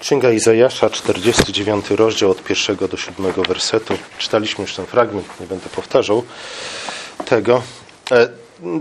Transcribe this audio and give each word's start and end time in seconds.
Księga 0.00 0.30
Izajasza, 0.30 0.90
49 0.90 1.90
rozdział 1.90 2.30
od 2.30 2.44
pierwszego 2.44 2.88
do 2.88 2.96
siódmego 2.96 3.42
wersetu. 3.42 3.94
Czytaliśmy 4.18 4.62
już 4.62 4.74
ten 4.74 4.86
fragment, 4.86 5.40
nie 5.40 5.46
będę 5.46 5.68
powtarzał 5.68 6.24
tego. 7.24 7.62
E, 8.10 8.28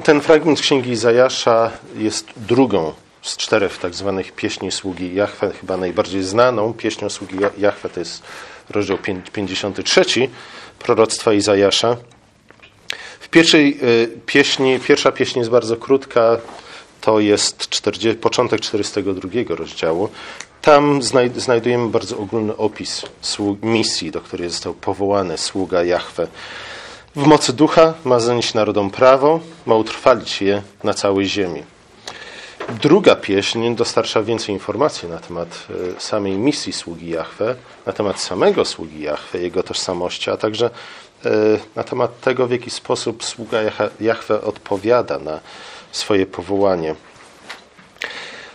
ten 0.03 0.21
fragment 0.21 0.61
Księgi 0.61 0.91
Izajasza 0.91 1.71
jest 1.95 2.27
drugą 2.37 2.93
z 3.21 3.37
czterech 3.37 3.77
tak 3.77 3.95
zwanych 3.95 4.31
pieśni 4.31 4.71
sługi 4.71 5.15
Jahwe, 5.15 5.51
chyba 5.61 5.77
najbardziej 5.77 6.23
znaną 6.23 6.73
pieśnią 6.73 7.09
sługi 7.09 7.37
Jahwe, 7.57 7.89
to 7.89 7.99
jest 7.99 8.23
rozdział 8.69 8.97
53 9.33 10.03
proroctwa 10.79 11.33
Izajasza. 11.33 11.97
W 13.19 13.29
pierwszej 13.29 13.79
e, 13.81 14.07
pieśni, 14.25 14.79
pierwsza 14.79 15.11
pieśń 15.11 15.39
jest 15.39 15.51
bardzo 15.51 15.77
krótka, 15.77 16.37
to 17.01 17.19
jest 17.19 17.69
40, 17.69 18.19
początek 18.19 18.61
42 18.61 19.55
rozdziału. 19.55 20.09
Tam 20.61 21.01
znajdujemy 21.35 21.89
bardzo 21.89 22.17
ogólny 22.17 22.57
opis 22.57 23.05
misji, 23.61 24.11
do 24.11 24.21
której 24.21 24.49
został 24.49 24.73
powołany 24.73 25.37
sługa 25.37 25.83
Jahwe. 25.83 26.27
W 27.15 27.27
mocy 27.27 27.53
ducha 27.53 27.93
ma 28.05 28.19
zanieść 28.19 28.53
narodom 28.53 28.89
prawo, 28.89 29.39
ma 29.65 29.75
utrwalić 29.75 30.41
je 30.41 30.61
na 30.83 30.93
całej 30.93 31.25
ziemi. 31.27 31.63
Druga 32.81 33.15
pieśń 33.15 33.75
dostarcza 33.75 34.21
więcej 34.21 34.55
informacji 34.55 35.09
na 35.09 35.17
temat 35.17 35.67
e, 35.97 36.01
samej 36.01 36.37
misji 36.37 36.73
sługi 36.73 37.09
Jahwe, 37.09 37.55
na 37.85 37.93
temat 37.93 38.21
samego 38.21 38.65
sługi 38.65 39.01
Jahwe, 39.01 39.39
jego 39.39 39.63
tożsamości, 39.63 40.29
a 40.29 40.37
także 40.37 40.69
e, 41.25 41.29
na 41.75 41.83
temat 41.83 42.21
tego, 42.21 42.47
w 42.47 42.51
jaki 42.51 42.69
sposób 42.69 43.23
sługa 43.23 43.59
Jahwe 43.99 44.41
odpowiada 44.41 45.19
na 45.19 45.39
swoje 45.91 46.25
powołanie. 46.25 46.95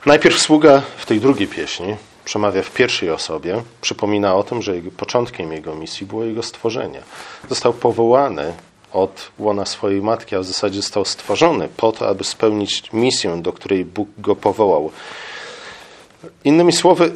Najpierw 0.07 0.41
sługa 0.41 0.83
w 0.97 1.07
tej 1.07 1.21
drugiej 1.21 1.49
pieśni 1.49 1.97
przemawia 2.25 2.63
w 2.63 2.71
pierwszej 2.71 3.11
osobie, 3.11 3.63
przypomina 3.81 4.35
o 4.35 4.43
tym, 4.43 4.63
że 4.63 4.75
początkiem 4.97 5.53
jego 5.53 5.75
misji 5.75 6.07
było 6.07 6.25
jego 6.25 6.43
stworzenie. 6.43 7.03
Został 7.49 7.73
powołany 7.73 8.53
od 8.93 9.31
łona 9.39 9.67
swojej 9.67 10.03
matki, 10.03 10.37
a 10.37 10.39
w 10.39 10.45
zasadzie 10.45 10.83
został 10.83 11.05
stworzony 11.05 11.69
po 11.77 11.93
to, 11.93 12.09
aby 12.09 12.25
spełnić 12.25 12.93
misję, 12.93 13.37
do 13.43 13.53
której 13.53 13.85
Bóg 13.85 14.09
go 14.19 14.37
powołał. 14.37 14.91
Innymi 16.45 16.73
słowy, 16.73 17.13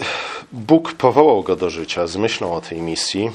Bóg 0.52 0.92
powołał 0.92 1.42
go 1.42 1.56
do 1.56 1.70
życia 1.70 2.06
z 2.06 2.16
myślą 2.16 2.54
o 2.54 2.60
tej 2.60 2.82
misji, 2.82 3.30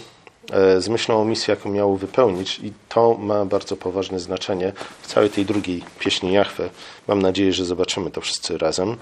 z 0.78 0.88
myślą 0.88 1.22
o 1.22 1.26
misji, 1.26 1.52
jaką 1.52 1.72
miał 1.72 1.96
wypełnić, 1.96 2.60
i 2.60 2.74
to 2.90 3.18
ma 3.20 3.46
bardzo 3.46 3.78
poważne 3.78 4.20
znaczenie 4.20 4.74
w 5.02 5.08
całej 5.08 5.30
tej 5.30 5.46
drugiej 5.46 5.84
pieśni 6.00 6.34
Jachwę. 6.34 6.70
Mam 7.08 7.22
nadzieję, 7.22 7.54
że 7.54 7.66
zobaczymy 7.66 8.12
to 8.12 8.22
wszyscy 8.22 8.58
razem. 8.58 8.98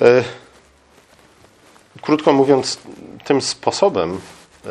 E, 0.00 0.24
krótko 2.02 2.32
mówiąc, 2.32 2.78
tym 3.24 3.42
sposobem 3.42 4.20
e, 4.66 4.68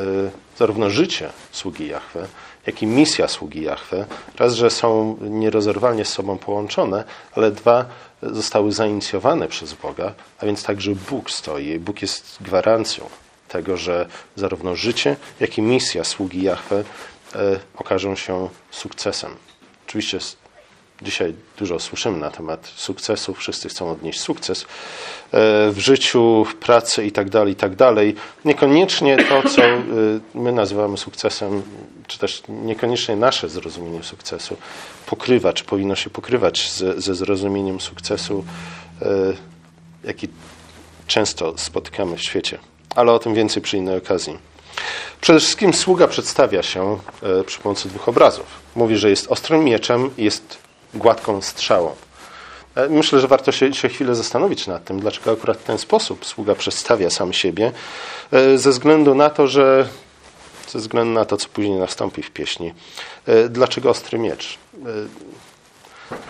zarówno 0.58 0.90
życie 0.90 1.30
sługi 1.52 1.88
Jahwe, 1.88 2.28
jak 2.66 2.82
i 2.82 2.88
misja 2.88 3.28
sługi 3.28 3.62
Jahwe, 3.62 4.06
raz, 4.40 4.54
że 4.54 4.70
są 4.70 5.18
nierozerwalnie 5.22 6.06
z 6.06 6.10
sobą 6.10 6.38
połączone, 6.38 7.04
ale 7.32 7.52
dwa, 7.52 7.86
zostały 8.22 8.72
zainicjowane 8.72 9.48
przez 9.48 9.74
Boga, 9.74 10.14
a 10.40 10.46
więc 10.46 10.64
także 10.64 10.92
Bóg 11.10 11.32
stoi. 11.32 11.80
Bóg 11.80 12.02
jest 12.02 12.38
gwarancją 12.42 13.10
tego, 13.54 13.78
że 13.78 14.08
zarówno 14.36 14.76
życie, 14.76 15.16
jak 15.40 15.58
i 15.58 15.62
misja 15.62 16.04
sługi 16.04 16.44
Jahwe 16.44 16.84
e, 17.36 17.60
okażą 17.76 18.16
się 18.16 18.50
sukcesem. 18.72 19.36
Oczywiście 19.88 20.20
Dzisiaj 21.02 21.34
dużo 21.58 21.80
słyszymy 21.80 22.18
na 22.18 22.32
temat 22.32 22.72
sukcesu, 22.76 23.34
wszyscy 23.34 23.70
chcą 23.70 23.92
odnieść 23.92 24.20
sukces 24.20 24.62
e, 24.62 24.66
w 25.72 25.76
życiu, 25.78 26.46
w 26.46 26.56
pracy 26.56 27.06
itd., 27.06 27.32
tak 27.32 27.48
itd. 27.48 27.76
Tak 27.78 27.96
niekoniecznie 28.46 29.18
to, 29.30 29.50
co 29.50 29.64
e, 29.64 29.80
my 30.34 30.52
nazywamy 30.52 30.98
sukcesem, 30.98 31.62
czy 32.08 32.20
też 32.20 32.44
niekoniecznie 32.50 33.16
nasze 33.16 33.50
zrozumienie 33.50 34.04
sukcesu 34.04 34.58
pokrywa, 35.06 35.54
czy 35.54 35.64
powinno 35.64 35.96
się 35.96 36.10
pokrywać 36.10 36.72
ze, 36.72 37.16
zrozumieniem 37.16 37.82
sukcesu, 37.82 38.46
jaki 40.04 40.28
często 41.08 41.58
spotykamy 41.58 42.18
w 42.18 42.24
świecie. 42.24 42.58
Ale 42.96 43.12
o 43.12 43.20
tym 43.20 43.34
więcej 43.34 43.64
przy 43.64 43.78
innej 43.78 43.98
okazji. 43.98 44.40
Przede 45.22 45.40
wszystkim 45.40 45.74
sługa 45.74 46.08
przedstawia 46.08 46.64
się 46.64 46.98
przy 47.46 47.60
pomocy 47.60 47.90
dwóch 47.90 48.10
obrazów. 48.10 48.46
Mówi, 48.76 48.98
że 48.98 49.10
jest 49.10 49.28
ostrym 49.28 49.64
mieczem 49.64 50.10
i 50.18 50.24
jest 50.24 50.58
gładką 50.94 51.42
strzałą. 51.42 51.96
E, 52.76 52.90
myślę, 52.90 53.20
że 53.20 53.28
warto 53.28 53.52
się, 53.52 53.74
się 53.74 53.90
chwilę 53.90 54.16
zastanowić 54.16 54.68
nad 54.68 54.86
tym, 54.86 55.00
dlaczego 55.00 55.32
akurat 55.32 55.58
w 55.58 55.64
ten 55.64 55.78
sposób 55.78 56.26
sługa 56.26 56.56
przedstawia 56.56 57.10
sam 57.10 57.34
siebie, 57.34 57.72
e, 58.32 58.58
ze 58.58 58.70
względu 58.70 59.16
na 59.16 59.30
to, 59.30 59.48
że 59.48 59.88
ze 60.68 60.80
względu 60.80 61.14
na 61.14 61.26
to, 61.26 61.38
co 61.38 61.50
później 61.50 61.80
nastąpi 61.80 62.24
w 62.24 62.32
pieśni. 62.32 62.74
E, 63.26 63.50
dlaczego 63.50 63.90
ostry 63.90 64.20
miecz? 64.20 64.58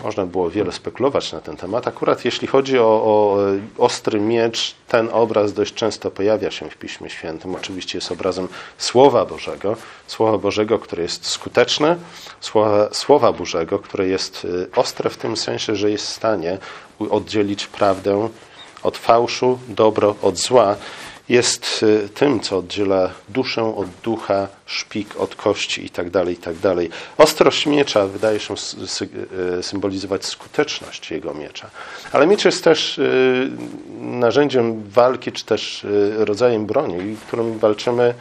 Można 0.04 0.26
było 0.26 0.50
wiele 0.50 0.72
spekulować 0.72 1.32
na 1.32 1.40
ten 1.40 1.56
temat. 1.56 1.88
Akurat 1.88 2.24
jeśli 2.24 2.48
chodzi 2.48 2.78
o, 2.78 2.82
o, 2.84 3.38
ostry 3.78 4.20
miecz, 4.20 4.74
ten 4.88 5.08
obraz 5.12 5.52
dość 5.52 5.74
często 5.74 6.10
pojawia 6.10 6.50
się 6.50 6.70
w 6.70 6.76
Piśmie 6.76 7.10
Świętym. 7.10 7.54
Oczywiście 7.54 7.98
jest 7.98 8.12
obrazem 8.12 8.48
Słowa 8.78 9.24
Bożego, 9.24 9.76
Słowa 10.06 10.38
Bożego, 10.38 10.78
które 10.78 11.02
jest 11.02 11.26
skuteczne, 11.26 11.96
Słowa, 12.40 12.88
Słowa 12.92 13.32
Bożego, 13.32 13.78
które 13.78 14.06
jest 14.06 14.44
y, 14.44 14.68
ostre 14.76 15.10
w 15.10 15.16
tym 15.16 15.36
sensie, 15.36 15.76
że 15.76 15.90
jest 15.90 16.06
w 16.06 16.12
stanie 16.12 16.58
oddzielić 17.10 17.66
prawdę 17.66 18.28
od 18.82 18.98
fałszu, 18.98 19.58
dobro 19.68 20.14
od 20.22 20.38
zła 20.38 20.76
jest 21.28 21.82
y, 21.82 22.08
tym, 22.08 22.40
co 22.40 22.58
oddziela 22.58 23.10
duszę 23.28 23.76
od 23.76 23.88
ducha, 24.02 24.48
szpik 24.66 25.16
od 25.16 25.34
kości 25.34 25.82
itd. 25.82 26.10
Tak 26.10 26.28
itd. 26.28 26.76
Tak 26.76 26.98
Ostrość 27.18 27.66
miecza 27.66 28.06
wydaje 28.06 28.40
się 28.40 28.54
y, 29.58 29.62
symbolizować 29.62 30.24
skuteczność 30.24 31.10
jego 31.10 31.34
miecza. 31.34 31.70
Ale 32.12 32.26
miecz 32.26 32.44
jest 32.44 32.64
też 32.64 32.98
y, 32.98 33.50
narzędziem 34.00 34.82
walki, 34.90 35.32
czy 35.32 35.44
też 35.44 35.86
rodzajem 36.16 36.66
broni, 36.66 37.16
którym 37.26 37.58
walczymy 37.58 38.14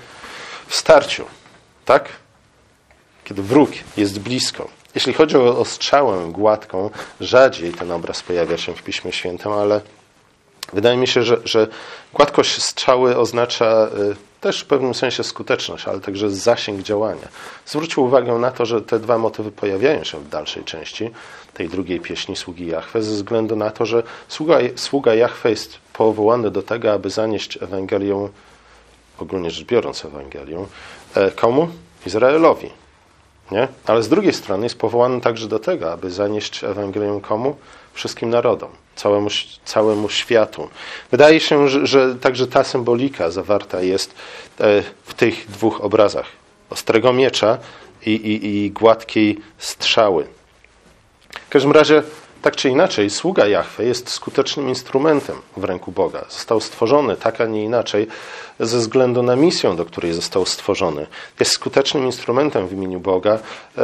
w 0.67 0.75
starciu. 0.75 1.25
Tak? 1.85 2.09
Kiedy 3.23 3.43
wróg 3.43 3.69
jest 3.97 4.19
blisko. 4.19 4.69
Jeśli 4.95 5.13
chodzi 5.13 5.37
o 5.37 5.65
strzałę 5.65 6.31
gładką, 6.31 6.89
rzadziej 7.21 7.71
ten 7.71 7.91
obraz 7.91 8.21
pojawia 8.21 8.57
się 8.57 8.75
w 8.75 8.83
Piśmie 8.83 9.11
Świętym, 9.11 9.51
ale 9.51 9.81
Wydaje 10.73 10.97
mi 10.97 11.07
się, 11.07 11.23
że, 11.23 11.37
że 11.45 11.67
gładkość 12.13 12.61
strzały 12.61 13.17
oznacza 13.17 13.87
y, 14.11 14.15
też 14.41 14.61
w 14.61 14.65
pewnym 14.65 14.93
sensie 14.93 15.23
skuteczność, 15.23 15.87
ale 15.87 15.99
także 15.99 16.29
zasięg 16.29 16.81
działania. 16.81 17.27
Zwróćcie 17.65 18.01
uwagę 18.01 18.33
na 18.33 18.51
to, 18.51 18.65
że 18.65 18.81
te 18.81 18.99
dwa 18.99 19.17
motywy 19.17 19.51
pojawiają 19.51 20.03
się 20.03 20.19
w 20.19 20.29
dalszej 20.29 20.63
części 20.63 21.11
tej 21.53 21.69
drugiej 21.69 21.99
pieśni 21.99 22.35
sługi 22.35 22.67
Jahwe, 22.67 23.03
ze 23.03 23.11
względu 23.11 23.55
na 23.55 23.69
to, 23.71 23.85
że 23.85 24.03
sługa, 24.27 24.57
sługa 24.75 25.13
jest 25.13 25.77
powołany 25.93 26.51
do 26.51 26.63
tego, 26.63 26.93
aby 26.93 27.09
zanieść 27.09 27.63
Ewangelię, 27.63 28.29
ogólnie 29.19 29.51
rzecz 29.51 29.65
biorąc 29.65 30.05
Ewangelię, 30.05 30.65
e, 31.15 31.31
komu? 31.31 31.69
Izraelowi. 32.05 32.69
Nie? 33.51 33.67
Ale 33.85 34.03
z 34.03 34.09
drugiej 34.09 34.33
strony 34.33 34.65
jest 34.65 34.77
powołany 34.77 35.21
także 35.21 35.47
do 35.47 35.59
tego, 35.59 35.91
aby 35.91 36.11
zanieść 36.11 36.63
Ewangelię 36.63 37.19
komu? 37.21 37.55
Wszystkim 37.93 38.29
narodom 38.29 38.82
całemu, 38.95 39.29
całemu 39.65 40.09
światu. 40.09 40.69
Wydaje 41.11 41.39
się, 41.39 41.69
że, 41.69 41.87
że 41.87 42.15
także 42.15 42.47
ta 42.47 42.63
symbolika 42.63 43.31
zawarta 43.31 43.81
jest 43.81 44.15
e, 44.59 44.83
w 45.03 45.13
tych 45.13 45.51
dwóch 45.51 45.81
obrazach. 45.81 46.25
Ostrego 46.69 47.13
miecza 47.13 47.57
i, 48.05 48.11
i, 48.11 48.65
i 48.65 48.71
gładkiej 48.71 49.39
strzały. 49.57 50.27
W 51.45 51.49
każdym 51.49 51.71
razie 51.71 52.03
tak 52.43 52.55
czy 52.55 52.69
inaczej, 52.69 53.09
sługa 53.09 53.47
Jahwe 53.47 53.85
jest 53.85 54.09
skutecznym 54.09 54.69
instrumentem 54.69 55.35
w 55.57 55.63
ręku 55.63 55.91
Boga. 55.91 56.25
Został 56.29 56.59
stworzony 56.61 57.15
tak, 57.15 57.41
a 57.41 57.45
nie 57.45 57.63
inaczej, 57.63 58.07
ze 58.59 58.77
względu 58.77 59.23
na 59.23 59.35
misję, 59.35 59.75
do 59.75 59.85
której 59.85 60.13
został 60.13 60.45
stworzony. 60.45 61.07
Jest 61.39 61.51
skutecznym 61.51 62.05
instrumentem 62.05 62.67
w 62.67 62.73
imieniu 62.73 62.99
Boga, 62.99 63.39
e, 63.77 63.81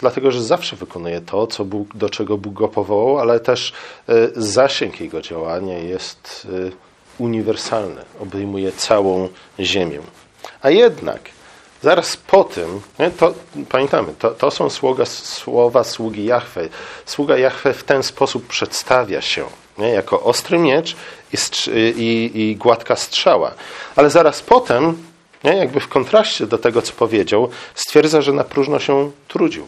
dlatego 0.00 0.30
że 0.30 0.42
zawsze 0.42 0.76
wykonuje 0.76 1.20
to, 1.20 1.46
co 1.46 1.64
Bóg, 1.64 1.96
do 1.96 2.10
czego 2.10 2.38
Bóg 2.38 2.54
go 2.54 2.68
powołał, 2.68 3.18
ale 3.18 3.40
też 3.40 3.72
e, 4.08 4.12
zasięg 4.36 5.00
jego 5.00 5.22
działania 5.22 5.78
jest 5.78 6.46
e, 6.66 6.70
uniwersalny, 7.22 8.02
obejmuje 8.20 8.72
całą 8.72 9.28
ziemię. 9.60 9.98
A 10.62 10.70
jednak 10.70 11.20
Zaraz 11.82 12.16
po 12.16 12.44
tym, 12.44 12.80
to, 13.18 13.34
pamiętamy, 13.68 14.14
to, 14.18 14.30
to 14.30 14.50
są 14.50 14.70
słowa, 14.70 15.04
słowa 15.06 15.84
sługi 15.84 16.24
Jahwe. 16.24 16.68
Sługa 17.06 17.38
Jahwe 17.38 17.74
w 17.74 17.84
ten 17.84 18.02
sposób 18.02 18.46
przedstawia 18.46 19.20
się, 19.20 19.44
nie, 19.78 19.88
jako 19.88 20.22
ostry 20.22 20.58
miecz 20.58 20.96
i, 21.32 21.36
i, 21.96 22.40
i 22.40 22.56
gładka 22.56 22.96
strzała. 22.96 23.54
Ale 23.96 24.10
zaraz 24.10 24.42
potem, 24.42 25.02
nie, 25.44 25.56
jakby 25.56 25.80
w 25.80 25.88
kontraście 25.88 26.46
do 26.46 26.58
tego, 26.58 26.82
co 26.82 26.92
powiedział, 26.92 27.48
stwierdza, 27.74 28.22
że 28.22 28.32
na 28.32 28.44
próżno 28.44 28.78
się 28.78 29.10
trudził. 29.28 29.66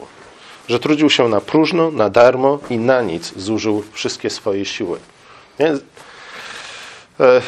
Że 0.68 0.78
trudził 0.78 1.10
się 1.10 1.28
na 1.28 1.40
próżno, 1.40 1.90
na 1.90 2.10
darmo 2.10 2.58
i 2.70 2.78
na 2.78 3.02
nic 3.02 3.32
zużył 3.36 3.84
wszystkie 3.92 4.30
swoje 4.30 4.64
siły. 4.64 4.98
Nie? 5.58 5.66
E, 5.66 7.42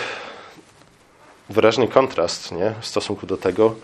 wyraźny 1.51 1.89
kontrast 1.89 2.53
nie? 2.53 2.75
w 2.81 2.87
stosunku 2.87 3.27
do 3.27 3.37
tego, 3.37 3.75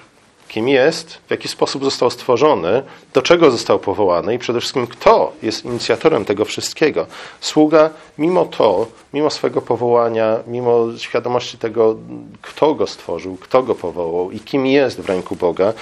kim 0.48 0.68
jest, 0.68 1.18
w 1.26 1.30
jaki 1.30 1.48
sposób 1.48 1.84
został 1.84 2.10
stworzony, 2.10 2.82
do 3.14 3.22
czego 3.22 3.50
został 3.50 3.78
powołany 3.78 4.34
i 4.34 4.38
przede 4.38 4.60
wszystkim 4.60 4.86
kto 4.86 5.32
jest 5.42 5.64
inicjatorem 5.64 6.24
tego 6.24 6.44
wszystkiego. 6.44 7.06
Sługa, 7.40 7.90
mimo 8.18 8.44
to, 8.44 8.86
mimo 9.12 9.30
swojego 9.30 9.62
powołania, 9.62 10.36
mimo 10.46 10.86
świadomości 10.98 11.58
tego, 11.58 11.96
kto 12.42 12.74
go 12.74 12.86
stworzył, 12.86 13.36
kto 13.36 13.62
go 13.62 13.74
powołał 13.74 14.30
i 14.30 14.40
kim 14.40 14.66
jest 14.66 15.00
w 15.00 15.06
ręku 15.06 15.36
Boga, 15.36 15.72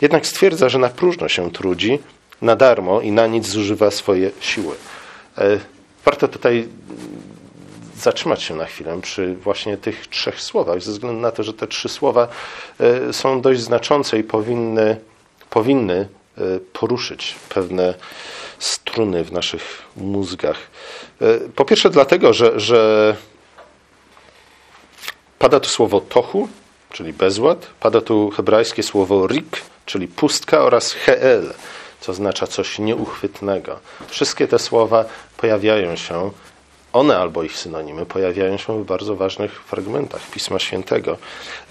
jednak 0.00 0.26
stwierdza, 0.26 0.68
że 0.68 0.78
na 0.78 0.88
próżno 0.88 1.28
się 1.28 1.50
trudzi, 1.50 1.98
na 2.42 2.56
darmo 2.56 3.00
i 3.00 3.12
na 3.12 3.26
nic 3.26 3.46
zużywa 3.46 3.90
swoje 3.90 4.30
siły. 4.40 4.74
E, 5.38 5.58
warto 6.04 6.28
tutaj 6.28 6.68
zatrzymać 8.04 8.42
się 8.42 8.54
na 8.54 8.64
chwilę 8.64 9.00
przy 9.02 9.34
właśnie 9.34 9.76
tych 9.76 10.06
trzech 10.06 10.40
słowach, 10.40 10.82
ze 10.82 10.92
względu 10.92 11.20
na 11.20 11.30
to, 11.30 11.42
że 11.42 11.52
te 11.52 11.66
trzy 11.66 11.88
słowa 11.88 12.28
e, 12.80 13.12
są 13.12 13.40
dość 13.40 13.60
znaczące 13.60 14.18
i 14.18 14.24
powinny, 14.24 15.00
powinny 15.50 16.08
e, 16.38 16.42
poruszyć 16.72 17.34
pewne 17.48 17.94
struny 18.58 19.24
w 19.24 19.32
naszych 19.32 19.82
mózgach. 19.96 20.56
E, 21.20 21.38
po 21.56 21.64
pierwsze 21.64 21.90
dlatego, 21.90 22.32
że, 22.32 22.60
że 22.60 23.16
pada 25.38 25.60
tu 25.60 25.68
słowo 25.68 26.00
tohu, 26.00 26.48
czyli 26.92 27.12
bezład, 27.12 27.66
pada 27.80 28.00
tu 28.00 28.30
hebrajskie 28.30 28.82
słowo 28.82 29.26
rik, 29.26 29.62
czyli 29.86 30.08
pustka 30.08 30.60
oraz 30.60 30.92
heel, 30.92 31.54
co 32.00 32.12
oznacza 32.12 32.46
coś 32.46 32.78
nieuchwytnego. 32.78 33.78
Wszystkie 34.08 34.48
te 34.48 34.58
słowa 34.58 35.04
pojawiają 35.36 35.96
się 35.96 36.30
one 36.94 37.16
albo 37.18 37.42
ich 37.42 37.56
synonimy 37.56 38.06
pojawiają 38.06 38.56
się 38.56 38.82
w 38.82 38.86
bardzo 38.86 39.16
ważnych 39.16 39.62
fragmentach 39.64 40.30
Pisma 40.30 40.58
Świętego. 40.58 41.16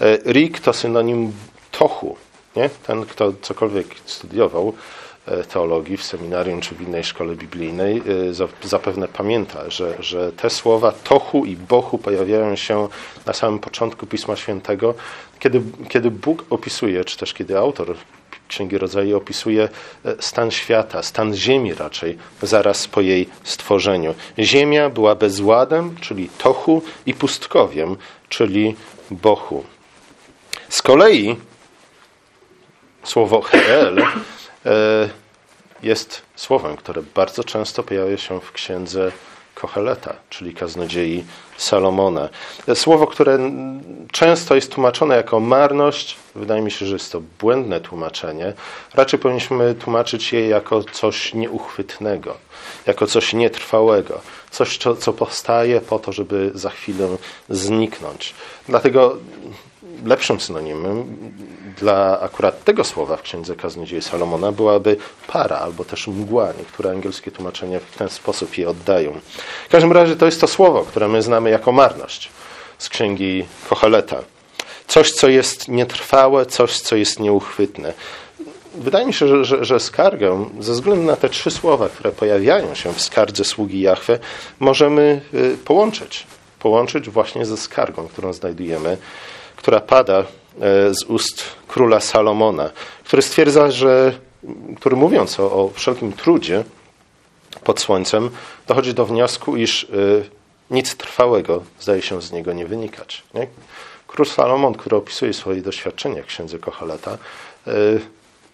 E, 0.00 0.32
Rik 0.32 0.60
to 0.60 0.72
synonim 0.72 1.32
tochu. 1.70 2.16
Nie? 2.56 2.70
Ten, 2.86 3.06
kto 3.06 3.32
cokolwiek 3.42 3.86
studiował 4.04 4.72
e, 5.26 5.44
teologii 5.44 5.96
w 5.96 6.04
seminarium 6.04 6.60
czy 6.60 6.74
w 6.74 6.80
innej 6.80 7.04
szkole 7.04 7.36
biblijnej, 7.36 8.02
e, 8.62 8.68
zapewne 8.68 9.08
pamięta, 9.08 9.70
że, 9.70 9.96
że 10.00 10.32
te 10.32 10.50
słowa 10.50 10.92
tochu 10.92 11.44
i 11.44 11.56
bochu 11.56 11.98
pojawiają 11.98 12.56
się 12.56 12.88
na 13.26 13.32
samym 13.32 13.58
początku 13.58 14.06
Pisma 14.06 14.36
Świętego, 14.36 14.94
kiedy, 15.38 15.62
kiedy 15.88 16.10
Bóg 16.10 16.44
opisuje, 16.50 17.04
czy 17.04 17.18
też 17.18 17.34
kiedy 17.34 17.58
autor 17.58 17.96
Księgi 18.48 18.78
Rodzaju 18.78 19.16
opisuje 19.16 19.68
e, 20.04 20.14
stan 20.20 20.50
świata, 20.50 21.02
stan 21.02 21.34
ziemi 21.34 21.74
raczej, 21.74 22.18
zaraz 22.42 22.88
po 22.88 23.00
jej 23.00 23.28
stworzeniu. 23.44 24.14
Ziemia 24.38 24.90
była 24.90 25.14
bezładem, 25.14 25.96
czyli 26.00 26.28
tochu, 26.38 26.82
i 27.06 27.14
pustkowiem, 27.14 27.96
czyli 28.28 28.76
bochu. 29.10 29.64
Z 30.68 30.82
kolei 30.82 31.36
słowo 33.02 33.40
heel 33.40 33.98
e, 34.66 35.08
jest 35.82 36.22
słowem, 36.36 36.76
które 36.76 37.02
bardzo 37.14 37.44
często 37.44 37.82
pojawia 37.82 38.16
się 38.16 38.40
w 38.40 38.52
księdze 38.52 39.12
Kocheleta, 39.64 40.14
czyli 40.30 40.54
kaznodziei 40.54 41.24
Salomona. 41.56 42.28
Słowo, 42.74 43.06
które 43.06 43.38
często 44.12 44.54
jest 44.54 44.72
tłumaczone 44.72 45.16
jako 45.16 45.40
marność, 45.40 46.16
wydaje 46.34 46.62
mi 46.62 46.70
się, 46.70 46.86
że 46.86 46.92
jest 46.92 47.12
to 47.12 47.22
błędne 47.40 47.80
tłumaczenie. 47.80 48.52
Raczej 48.94 49.18
powinniśmy 49.18 49.74
tłumaczyć 49.74 50.32
je 50.32 50.48
jako 50.48 50.82
coś 50.82 51.34
nieuchwytnego, 51.34 52.36
jako 52.86 53.06
coś 53.06 53.32
nietrwałego, 53.32 54.20
coś, 54.50 54.78
co, 54.78 54.96
co 54.96 55.12
powstaje 55.12 55.80
po 55.80 55.98
to, 55.98 56.12
żeby 56.12 56.50
za 56.54 56.70
chwilę 56.70 57.08
zniknąć. 57.48 58.34
Dlatego 58.68 59.16
lepszym 60.04 60.40
synonimem 60.40 61.16
dla 61.78 62.20
akurat 62.20 62.64
tego 62.64 62.84
słowa 62.84 63.16
w 63.16 63.22
Księdze 63.22 63.56
Kaznodziei 63.56 64.02
Salomona 64.02 64.52
byłaby 64.52 64.96
para 65.26 65.58
albo 65.58 65.84
też 65.84 66.06
mgła. 66.06 66.52
Niektóre 66.58 66.90
angielskie 66.90 67.30
tłumaczenia 67.30 67.80
w 67.80 67.96
ten 67.96 68.08
sposób 68.08 68.58
je 68.58 68.68
oddają. 68.68 69.20
W 69.68 69.70
każdym 69.70 69.92
razie 69.92 70.16
to 70.16 70.26
jest 70.26 70.40
to 70.40 70.46
słowo, 70.46 70.82
które 70.82 71.08
my 71.08 71.22
znamy 71.22 71.50
jako 71.50 71.72
marność 71.72 72.30
z 72.78 72.88
Księgi 72.88 73.46
Kocheleta. 73.68 74.22
Coś, 74.86 75.12
co 75.12 75.28
jest 75.28 75.68
nietrwałe, 75.68 76.46
coś, 76.46 76.80
co 76.80 76.96
jest 76.96 77.20
nieuchwytne. 77.20 77.92
Wydaje 78.74 79.06
mi 79.06 79.14
się, 79.14 79.28
że, 79.28 79.44
że, 79.44 79.64
że, 79.64 79.80
skargę, 79.80 80.44
ze 80.60 80.72
względu 80.72 81.04
na 81.04 81.16
te 81.16 81.28
trzy 81.28 81.50
słowa, 81.50 81.88
które 81.88 82.12
pojawiają 82.12 82.74
się 82.74 82.92
w 82.92 83.02
skardze 83.02 83.44
sługi 83.44 83.80
Jahwe, 83.80 84.18
możemy 84.60 85.20
y, 85.34 85.56
połączyć. 85.64 86.26
Połączyć 86.58 87.10
właśnie 87.10 87.46
ze 87.46 87.56
skargą, 87.56 88.08
którą 88.08 88.32
znajdujemy 88.32 88.96
która 89.64 89.80
pada 89.80 90.18
e, 90.20 90.24
z 90.94 91.04
ust 91.08 91.44
króla 91.68 92.00
Salomona, 92.00 92.70
który 93.04 93.22
stwierdza, 93.22 93.70
że, 93.70 94.12
który 94.76 94.96
mówiąc 94.96 95.40
o, 95.40 95.44
o 95.44 95.70
wszelkim 95.74 96.12
trudzie 96.12 96.64
pod 97.64 97.80
słońcem, 97.80 98.30
dochodzi 98.66 98.94
do 98.94 99.06
wniosku, 99.06 99.56
iż 99.56 99.84
y, 99.84 100.30
nic 100.70 100.96
trwałego 100.96 101.62
zdaje 101.80 102.02
się 102.02 102.22
z 102.22 102.32
niego 102.32 102.52
nie 102.52 102.66
wynikać. 102.66 103.22
Nie? 103.34 103.46
Król 104.06 104.26
Salomon, 104.26 104.74
który 104.74 104.96
opisuje 104.96 105.32
swoje 105.32 105.62
doświadczenia 105.62 106.22
w 106.22 106.26
księdze 106.26 106.58
Kochaleta, 106.58 107.18
y, 107.68 108.00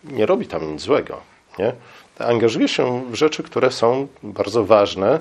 nie 0.05 0.27
robi 0.27 0.47
tam 0.47 0.73
nic 0.73 0.81
złego. 0.81 1.21
Nie? 1.59 1.73
Angażuje 2.19 2.69
się 2.69 3.11
w 3.11 3.15
rzeczy, 3.15 3.43
które 3.43 3.71
są 3.71 4.07
bardzo 4.23 4.65
ważne 4.65 5.21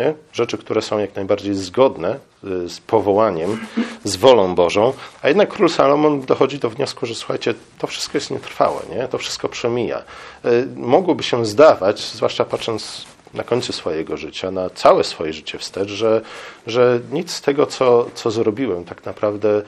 nie? 0.00 0.14
Rzeczy, 0.32 0.58
które 0.58 0.82
są 0.82 0.98
jak 0.98 1.16
najbardziej 1.16 1.54
zgodne 1.54 2.18
y, 2.44 2.68
z 2.68 2.80
powołaniem, 2.80 3.60
z 4.04 4.16
wolą 4.16 4.54
Bożą, 4.54 4.92
a 5.22 5.28
jednak 5.28 5.48
król 5.48 5.68
Salomon 5.68 6.20
dochodzi 6.20 6.58
do 6.58 6.70
wniosku, 6.70 7.06
że 7.06 7.14
słuchajcie, 7.14 7.54
to 7.78 7.86
wszystko 7.86 8.18
jest 8.18 8.30
nietrwałe, 8.30 8.80
nie? 8.96 9.08
to 9.08 9.18
wszystko 9.18 9.48
przemija. 9.48 10.02
Y, 10.44 10.68
mogłoby 10.76 11.22
się 11.22 11.46
zdawać, 11.46 12.00
zwłaszcza 12.00 12.44
patrząc 12.44 13.06
na 13.34 13.44
końcu 13.44 13.72
swojego 13.72 14.16
życia, 14.16 14.50
na 14.50 14.70
całe 14.70 15.04
swoje 15.04 15.32
życie 15.32 15.58
wstecz, 15.58 15.88
że, 15.88 16.20
że 16.66 17.00
nic 17.12 17.32
z 17.32 17.40
tego, 17.40 17.66
co, 17.66 18.06
co 18.14 18.30
zrobiłem, 18.30 18.84
tak 18.84 19.04
naprawdę 19.04 19.62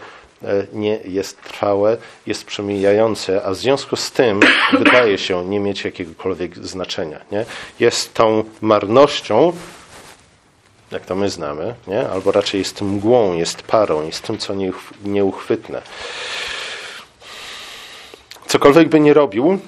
e, 0.45 0.67
nie 0.73 0.99
jest 1.05 1.43
trwałe, 1.43 1.97
jest 2.27 2.45
przemijające, 2.45 3.45
a 3.45 3.51
w 3.51 3.57
związku 3.57 3.97
z 3.97 4.13
tym 4.13 4.41
wydaje 4.79 5.19
się 5.19 5.45
nie 5.45 5.61
mieć 5.61 5.85
jakiegokolwiek 5.85 6.59
znaczenia. 6.59 7.21
Nie? 7.33 7.45
Jest 7.81 8.15
tą 8.15 8.45
marnością, 8.61 9.53
jak 10.93 11.07
to 11.07 11.15
my 11.15 11.31
znamy, 11.31 11.75
nie? 11.87 12.09
albo 12.09 12.33
raczej 12.33 12.59
jest 12.59 12.83
mgłą, 12.83 13.33
jest 13.33 13.63
parą, 13.63 14.07
jest 14.07 14.23
tym, 14.23 14.39
co 14.39 14.55
nieuchwytne. 15.05 15.83
Cokolwiek 18.47 18.89
by 18.89 19.01
nie 19.01 19.15
robił, 19.15 19.59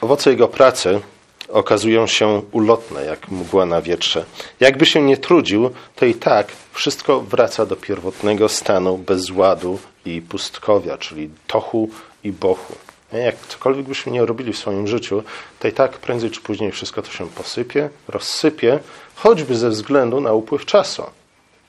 owoce 0.00 0.30
jego 0.30 0.48
pracy 0.48 1.00
okazują 1.48 2.06
się 2.06 2.42
ulotne, 2.52 3.04
jak 3.04 3.30
mgła 3.30 3.66
na 3.66 3.82
wietrze. 3.82 4.24
Jakby 4.60 4.86
się 4.86 5.02
nie 5.02 5.16
trudził, 5.16 5.70
to 5.96 6.06
i 6.06 6.14
tak 6.14 6.52
wszystko 6.72 7.20
wraca 7.20 7.66
do 7.66 7.76
pierwotnego 7.76 8.48
stanu 8.48 8.98
bezładu 8.98 9.78
i 10.04 10.22
pustkowia, 10.22 10.98
czyli 10.98 11.30
tochu 11.46 11.90
i 12.24 12.32
bochu. 12.32 12.74
Jak 13.12 13.36
cokolwiek 13.46 13.86
byśmy 13.86 14.12
nie 14.12 14.26
robili 14.26 14.52
w 14.52 14.58
swoim 14.58 14.88
życiu, 14.88 15.22
to 15.58 15.68
i 15.68 15.72
tak 15.72 15.98
prędzej 15.98 16.30
czy 16.30 16.40
później 16.40 16.72
wszystko 16.72 17.02
to 17.02 17.10
się 17.10 17.28
posypie, 17.28 17.90
rozsypie, 18.08 18.78
choćby 19.14 19.54
ze 19.54 19.70
względu 19.70 20.20
na 20.20 20.32
upływ 20.32 20.66
czasu. 20.66 21.02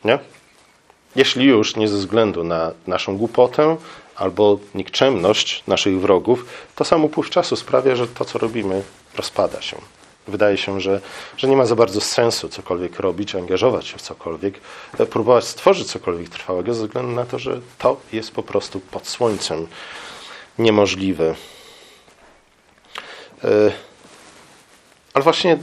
Nie? 0.05 0.19
Jeśli 1.15 1.45
już 1.45 1.75
nie 1.75 1.87
ze 1.87 1.97
względu 1.97 2.43
na 2.43 2.71
naszą 2.87 3.17
głupotę 3.17 3.77
albo 4.15 4.59
nikczemność 4.75 5.63
naszych 5.67 5.99
wrogów, 5.99 6.45
to 6.75 6.85
sam 6.85 7.05
upływ 7.05 7.29
czasu 7.29 7.55
sprawia, 7.55 7.95
że 7.95 8.07
to, 8.07 8.25
co 8.25 8.39
robimy, 8.39 8.83
rozpada 9.15 9.61
się. 9.61 9.77
Wydaje 10.27 10.57
się, 10.57 10.81
że, 10.81 11.01
że 11.37 11.47
nie 11.47 11.57
ma 11.57 11.65
za 11.65 11.75
bardzo 11.75 12.01
sensu 12.01 12.49
cokolwiek 12.49 12.99
robić, 12.99 13.35
angażować 13.35 13.87
się 13.87 13.97
w 13.97 14.01
cokolwiek, 14.01 14.59
próbować 15.09 15.45
stworzyć 15.45 15.87
cokolwiek 15.87 16.29
trwałego, 16.29 16.73
ze 16.73 16.87
względu 16.87 17.11
na 17.11 17.25
to, 17.25 17.39
że 17.39 17.61
to 17.77 17.97
jest 18.13 18.31
po 18.31 18.43
prostu 18.43 18.79
pod 18.79 19.07
słońcem 19.07 19.67
niemożliwe. 20.59 21.35
E, 23.43 23.71
ale 25.13 25.23
właśnie 25.23 25.57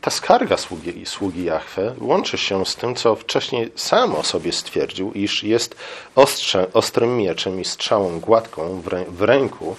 ta 0.00 0.10
skarga 0.10 0.56
sługi, 0.56 1.06
sługi 1.06 1.44
Jahwe 1.44 1.94
łączy 2.00 2.38
się 2.38 2.66
z 2.66 2.76
tym, 2.76 2.94
co 2.94 3.16
wcześniej 3.16 3.72
sam 3.76 4.14
o 4.14 4.22
sobie 4.22 4.52
stwierdził, 4.52 5.12
iż 5.12 5.44
jest 5.44 5.76
ostrze, 6.14 6.66
ostrym 6.72 7.16
mieczem 7.16 7.60
i 7.60 7.64
strzałą 7.64 8.20
gładką 8.20 8.80
w, 8.80 8.86
rę, 8.86 9.04
w 9.08 9.22
ręku 9.22 9.76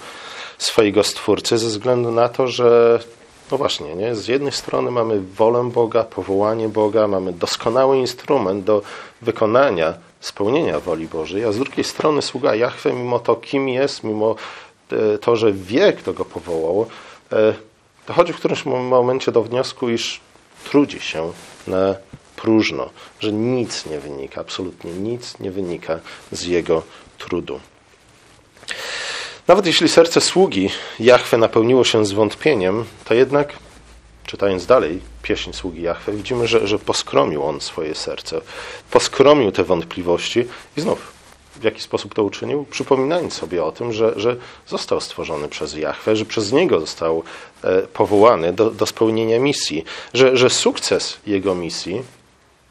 swojego 0.58 1.04
Stwórcy, 1.04 1.58
ze 1.58 1.68
względu 1.68 2.12
na 2.12 2.30
to, 2.30 2.48
że 2.48 3.00
no 3.52 3.58
właśnie, 3.58 3.96
nie? 3.96 4.16
z 4.16 4.28
jednej 4.28 4.52
strony 4.52 4.92
mamy 4.92 5.22
wolę 5.22 5.70
Boga, 5.74 6.04
powołanie 6.04 6.70
Boga, 6.70 7.08
mamy 7.08 7.34
doskonały 7.34 7.98
instrument 7.98 8.64
do 8.64 8.82
wykonania, 9.22 9.94
spełnienia 10.20 10.80
woli 10.80 11.08
Bożej, 11.08 11.46
a 11.46 11.52
z 11.52 11.58
drugiej 11.58 11.84
strony 11.84 12.22
sługa 12.22 12.56
Jahwe, 12.56 12.94
mimo 12.94 13.20
to, 13.20 13.36
kim 13.36 13.70
jest, 13.70 14.04
mimo 14.04 14.36
e, 14.92 15.18
to, 15.18 15.36
że 15.36 15.54
wie, 15.54 15.94
kto 15.94 16.14
go 16.14 16.26
powołał, 16.26 16.88
e, 17.32 17.54
dochodzi 18.08 18.34
w 18.34 18.36
którymś 18.36 18.66
momencie 18.66 19.32
do 19.32 19.44
wniosku, 19.44 19.90
iż 19.90 20.20
trudzi 20.64 21.00
się 21.00 21.32
na 21.68 21.96
próżno, 22.36 22.90
że 23.20 23.32
nic 23.32 23.86
nie 23.86 24.00
wynika, 24.00 24.42
absolutnie 24.42 24.92
nic 24.92 25.40
nie 25.40 25.52
wynika 25.52 26.00
z 26.32 26.44
jego 26.44 26.84
trudu. 27.18 27.60
Nawet 29.48 29.66
jeśli 29.66 29.90
serce 29.90 30.22
sługi 30.22 30.70
Jahwe 31.00 31.38
napełniło 31.38 31.84
się 31.84 32.06
zwątpieniem, 32.06 32.86
to 33.06 33.14
jednak, 33.14 33.54
czytając 34.30 34.66
dalej 34.66 35.00
pieśń 35.22 35.54
sługi 35.54 35.82
Jahwe, 35.82 36.12
widzimy, 36.12 36.48
że, 36.48 36.68
że 36.68 36.80
poskromił 36.80 37.44
on 37.44 37.62
swoje 37.62 37.96
serce, 37.96 38.42
poskromił 38.92 39.52
te 39.52 39.64
wątpliwości 39.64 40.46
i 40.78 40.82
znów 40.82 41.12
w 41.56 41.64
jaki 41.64 41.82
sposób 41.82 42.16
to 42.16 42.24
uczynił? 42.24 42.66
Przypominając 42.66 43.34
sobie 43.34 43.64
o 43.64 43.72
tym, 43.72 43.94
że, 43.94 44.14
że 44.16 44.36
został 44.68 45.02
stworzony 45.02 45.48
przez 45.48 45.74
Jahwe, 45.74 46.16
że 46.16 46.26
przez 46.26 46.52
niego 46.52 46.80
został 46.80 47.24
e, 47.64 47.82
powołany 47.82 48.54
do, 48.54 48.72
do 48.72 48.86
spełnienia 48.86 49.40
misji, 49.40 49.84
że, 50.14 50.38
że 50.38 50.50
sukces 50.50 51.18
jego 51.28 51.56
misji, 51.56 52.02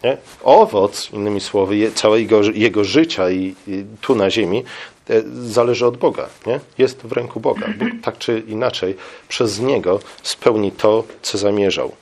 nie? 0.04 0.16
owoc, 0.42 1.10
innymi 1.12 1.40
słowy, 1.40 1.92
całego 1.94 2.42
jego 2.42 2.84
życia 2.84 3.30
i, 3.30 3.54
i 3.66 3.84
tu 4.00 4.14
na 4.14 4.30
ziemi, 4.30 4.64
zależy 5.42 5.86
od 5.86 5.96
Boga. 5.96 6.28
Nie? 6.46 6.60
Jest 6.78 7.02
w 7.02 7.12
ręku 7.12 7.40
Boga. 7.40 7.66
Bóg 7.78 7.88
tak 8.02 8.18
czy 8.18 8.42
inaczej 8.48 8.96
przez 9.28 9.60
niego 9.60 10.00
spełni 10.22 10.72
to, 10.72 11.04
co 11.22 11.38
zamierzał. 11.38 11.92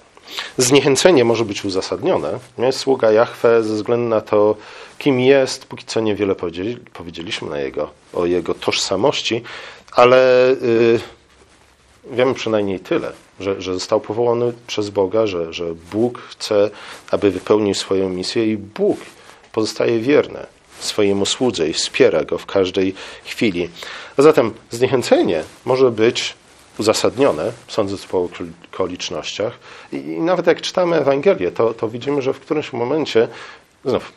Zniechęcenie 0.58 1.25
może 1.25 1.44
być 1.44 1.64
uzasadnione. 1.64 2.38
Nie? 2.58 2.72
Sługa 2.72 3.12
Jahwe 3.12 3.62
ze 3.62 3.75
względu 3.75 4.08
na 4.08 4.20
to, 4.20 4.56
kim 4.98 5.20
jest, 5.20 5.66
póki 5.66 5.84
co 5.84 6.00
niewiele 6.00 6.34
powiedzieli, 6.34 6.76
powiedzieliśmy 6.76 7.50
na 7.50 7.58
jego, 7.58 7.90
o 8.12 8.26
jego 8.26 8.54
tożsamości, 8.54 9.42
ale 9.92 10.48
yy, 10.62 11.00
wiemy 12.10 12.34
przynajmniej 12.34 12.80
tyle, 12.80 13.12
że, 13.40 13.62
że 13.62 13.75
został 13.75 14.00
powołany 14.00 14.52
przez 14.66 14.90
Boga, 14.90 15.26
że, 15.26 15.52
że 15.52 15.75
Bóg 15.92 16.18
chce, 16.18 16.70
aby 17.10 17.30
wypełnił 17.30 17.75
swoją 17.75 18.08
misję 18.08 18.52
i 18.52 18.56
Bóg 18.56 18.98
pozostaje 19.52 20.00
wierny 20.00 20.46
swojemu 20.80 21.26
słudze 21.26 21.68
i 21.68 21.73
wspiera 21.73 22.25
go 22.25 22.38
w 22.38 22.47
każdej 22.47 22.95
chwili. 23.25 23.68
A 24.16 24.23
zatem 24.23 24.54
zniechęcenie 24.71 25.42
może 25.64 25.90
być 25.90 26.35
uzasadnione, 26.78 27.52
sądząc 27.68 28.06
po 28.06 28.28
okolicznościach. 28.73 29.59
I, 29.92 29.99
nawet 29.99 30.47
jak 30.47 30.61
czytamy 30.61 30.97
Ewangelię, 30.97 31.50
to, 31.50 31.75
to 31.75 31.88
widzimy, 31.88 32.23
że 32.23 32.33
w 32.33 32.40
którymś 32.40 32.73
momencie, 32.73 33.28
znów, 33.85 34.12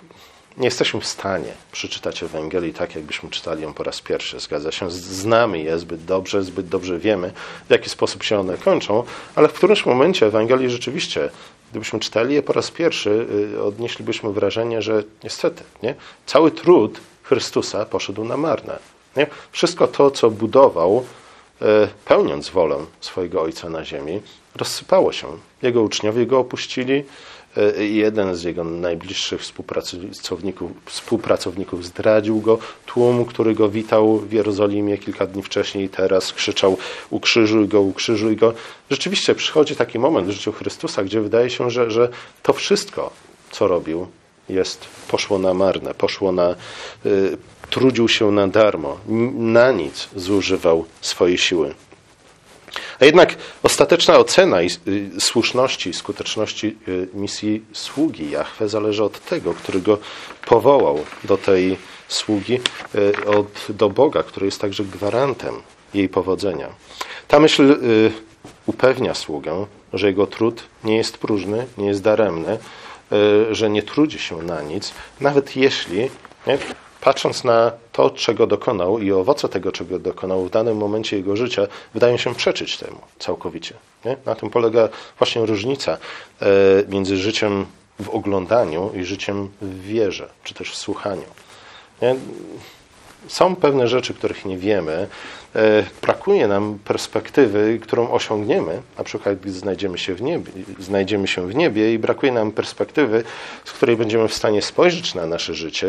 nie 0.58 0.66
jesteśmy 0.66 1.02
w 1.02 1.08
stanie 1.08 1.54
przeczytać 1.72 2.24
Ewangelii 2.24 2.74
tak, 2.74 2.96
jakbyśmy 2.96 3.30
czytali 3.30 3.64
ją 3.64 3.74
po 3.74 3.84
raz 3.84 4.02
pierwszy. 4.02 4.40
Zgadza 4.40 4.72
się, 4.72 4.92
znamy 4.92 5.60
je 5.60 5.80
zbyt 5.80 6.06
dobrze, 6.06 6.44
zbyt 6.44 6.68
dobrze 6.68 7.00
wiemy, 7.00 7.32
w 7.68 7.72
jaki 7.72 7.90
sposób 7.90 8.24
się 8.24 8.40
one 8.40 8.58
kończą, 8.58 9.04
ale 9.36 9.48
w 9.48 9.54
którymś 9.54 9.86
momencie 9.86 10.26
Ewangelii 10.26 10.70
rzeczywiście, 10.70 11.30
gdybyśmy 11.72 12.00
czytali 12.00 12.36
je 12.36 12.44
po 12.44 12.54
raz 12.54 12.72
pierwszy, 12.72 13.28
y, 13.56 13.64
odnieślibyśmy 13.64 14.32
wrażenie, 14.34 14.82
że 14.82 15.04
niestety, 15.24 15.64
nie? 15.84 15.96
cały 16.26 16.52
trud 16.52 17.00
Chrystusa 17.24 17.86
poszedł 17.86 18.24
na 18.24 18.38
marne. 18.38 18.80
Nie? 19.18 19.28
Wszystko 19.52 19.88
to, 19.88 20.12
co 20.12 20.30
budował, 20.30 21.06
y, 21.62 21.66
pełniąc 22.06 22.50
wolę 22.50 22.78
swojego 23.02 23.42
Ojca 23.42 23.70
na 23.70 23.86
ziemi, 23.86 24.22
rozsypało 24.56 25.12
się. 25.12 25.28
Jego 25.62 25.82
uczniowie 25.82 26.26
go 26.26 26.40
opuścili, 26.40 27.04
jeden 27.80 28.36
z 28.36 28.44
jego 28.44 28.64
najbliższych 28.64 29.42
współpracowników, 29.42 30.72
współpracowników 30.86 31.86
zdradził 31.86 32.42
go. 32.42 32.58
Tłum, 32.86 33.26
który 33.26 33.56
go 33.56 33.70
witał 33.70 34.18
w 34.18 34.34
Jerozolimie 34.34 34.98
kilka 34.98 35.28
dni 35.28 35.44
wcześniej, 35.44 35.90
teraz 35.90 36.34
krzyczał 36.34 36.78
ukrzyżuj 37.10 37.68
go, 37.68 37.82
ukrzyżuj 37.82 38.36
go. 38.36 38.54
Rzeczywiście 38.90 39.36
przychodzi 39.36 39.76
taki 39.76 40.00
moment 40.00 40.28
w 40.28 40.32
życiu 40.32 40.52
Chrystusa, 40.52 41.04
gdzie 41.04 41.22
wydaje 41.22 41.50
się, 41.50 41.70
że, 41.70 41.92
że 41.92 42.10
to 42.44 42.54
wszystko, 42.54 43.12
co 43.52 43.68
robił, 43.68 44.08
jest, 44.50 44.86
poszło 45.08 45.40
na 45.40 45.54
marne, 45.54 45.94
poszło 45.94 46.32
na, 46.32 46.56
y, 47.06 47.38
trudził 47.70 48.08
się 48.08 48.32
na 48.32 48.48
darmo, 48.48 48.98
na 49.34 49.72
nic 49.72 50.10
zużywał 50.16 50.86
swojej 51.02 51.38
siły. 51.38 51.76
A 53.00 53.06
jednak 53.06 53.36
ostateczna 53.64 54.18
ocena 54.18 54.62
y, 54.62 54.70
słuszności 55.20 55.94
skuteczności 55.94 56.78
y, 56.88 57.08
misji 57.14 57.64
sługi 57.74 58.32
Jahwe 58.32 58.70
zależy 58.70 59.04
od 59.04 59.20
tego, 59.20 59.54
który 59.54 59.82
go 59.82 59.98
powołał 60.48 61.00
do 61.24 61.38
tej 61.38 61.78
sługi, 62.08 62.60
y, 62.96 63.26
od, 63.26 63.66
do 63.70 63.90
Boga, 63.90 64.24
który 64.24 64.46
jest 64.46 64.62
także 64.62 64.84
gwarantem 64.84 65.56
jej 65.94 66.10
powodzenia. 66.10 66.68
Ta 67.28 67.40
myśl 67.40 67.80
upewnia 68.66 69.14
sługę, 69.14 69.66
że 69.94 70.08
jego 70.08 70.28
trud 70.28 70.64
nie 70.84 70.98
jest 70.98 71.18
próżny, 71.18 71.66
nie 71.78 71.88
jest 71.88 72.02
daremny, 72.02 72.58
że 73.52 73.70
nie 73.70 73.84
trudzi 73.84 74.20
się 74.20 74.38
na 74.38 74.62
nic, 74.62 74.94
nawet 75.22 75.56
jeśli 75.56 76.10
nie, 76.48 76.58
patrząc 77.02 77.44
na 77.44 77.72
to, 77.92 78.10
czego 78.10 78.48
dokonał 78.48 79.00
i 79.00 79.12
owoce 79.12 79.50
tego, 79.50 79.72
czego 79.72 80.00
dokonał 80.00 80.46
w 80.46 80.50
danym 80.50 80.78
momencie 80.78 81.18
jego 81.18 81.36
życia, 81.36 81.68
wydają 81.94 82.18
się 82.18 82.36
przeczyć 82.36 82.78
temu 82.78 82.98
całkowicie. 83.20 83.76
Nie? 84.06 84.18
Na 84.26 84.36
tym 84.36 84.50
polega 84.50 84.90
właśnie 85.18 85.46
różnica 85.46 85.98
e, 86.42 86.48
między 86.90 87.18
życiem 87.18 87.66
w 88.00 88.10
oglądaniu 88.10 88.92
i 88.96 89.04
życiem 89.04 89.50
w 89.62 89.82
wierze, 89.82 90.30
czy 90.44 90.54
też 90.54 90.72
w 90.72 90.78
słuchaniu. 90.78 91.26
Nie? 92.02 92.16
Są 93.28 93.56
pewne 93.56 93.88
rzeczy, 93.88 94.14
których 94.14 94.46
nie 94.46 94.58
wiemy. 94.58 95.08
E, 95.56 95.84
brakuje 96.02 96.48
nam 96.48 96.80
perspektywy, 96.86 97.80
którą 97.82 98.12
osiągniemy, 98.12 98.82
na 98.98 99.04
przykład 99.04 99.40
gdy 99.40 99.52
znajdziemy 99.52 99.98
się 99.98 100.16
w 100.16 100.22
niebie, 100.22 100.52
znajdziemy 100.80 101.28
się 101.28 101.48
w 101.48 101.56
niebie 101.56 101.94
i 101.94 102.00
brakuje 102.00 102.32
nam 102.32 102.52
perspektywy, 102.52 103.24
z 103.66 103.72
której 103.72 103.98
będziemy 103.98 104.28
w 104.28 104.34
stanie 104.34 104.62
spojrzeć 104.62 105.16
na 105.16 105.26
nasze 105.26 105.54
życie, 105.54 105.88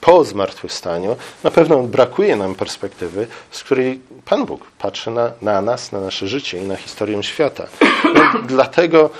po 0.00 0.24
zmartwychwstaniu, 0.24 1.16
na 1.44 1.50
pewno 1.50 1.82
brakuje 1.82 2.36
nam 2.36 2.54
perspektywy, 2.54 3.26
z 3.50 3.62
której 3.62 4.00
Pan 4.24 4.46
Bóg 4.46 4.66
patrzy 4.78 5.10
na, 5.10 5.32
na 5.42 5.62
nas, 5.62 5.92
na 5.92 6.00
nasze 6.00 6.28
życie 6.28 6.58
i 6.58 6.62
na 6.62 6.76
historię 6.76 7.22
świata. 7.22 7.66
No, 8.14 8.22
dlatego 8.46 9.10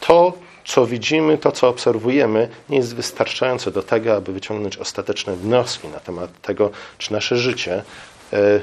to, 0.00 0.32
co 0.64 0.86
widzimy, 0.86 1.38
to, 1.38 1.52
co 1.52 1.68
obserwujemy, 1.68 2.48
nie 2.68 2.76
jest 2.76 2.94
wystarczające 2.94 3.70
do 3.70 3.82
tego, 3.82 4.16
aby 4.16 4.32
wyciągnąć 4.32 4.76
ostateczne 4.76 5.36
wnioski 5.36 5.88
na 5.88 6.00
temat 6.00 6.40
tego, 6.42 6.70
czy 6.98 7.12
nasze 7.12 7.36
życie, 7.36 7.82
e, 8.32 8.60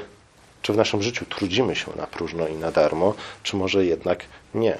czy 0.62 0.72
w 0.72 0.76
naszym 0.76 1.02
życiu 1.02 1.24
trudzimy 1.24 1.76
się 1.76 1.92
na 1.96 2.06
próżno 2.06 2.48
i 2.48 2.54
na 2.54 2.70
darmo, 2.70 3.14
czy 3.42 3.56
może 3.56 3.84
jednak 3.84 4.24
nie. 4.54 4.78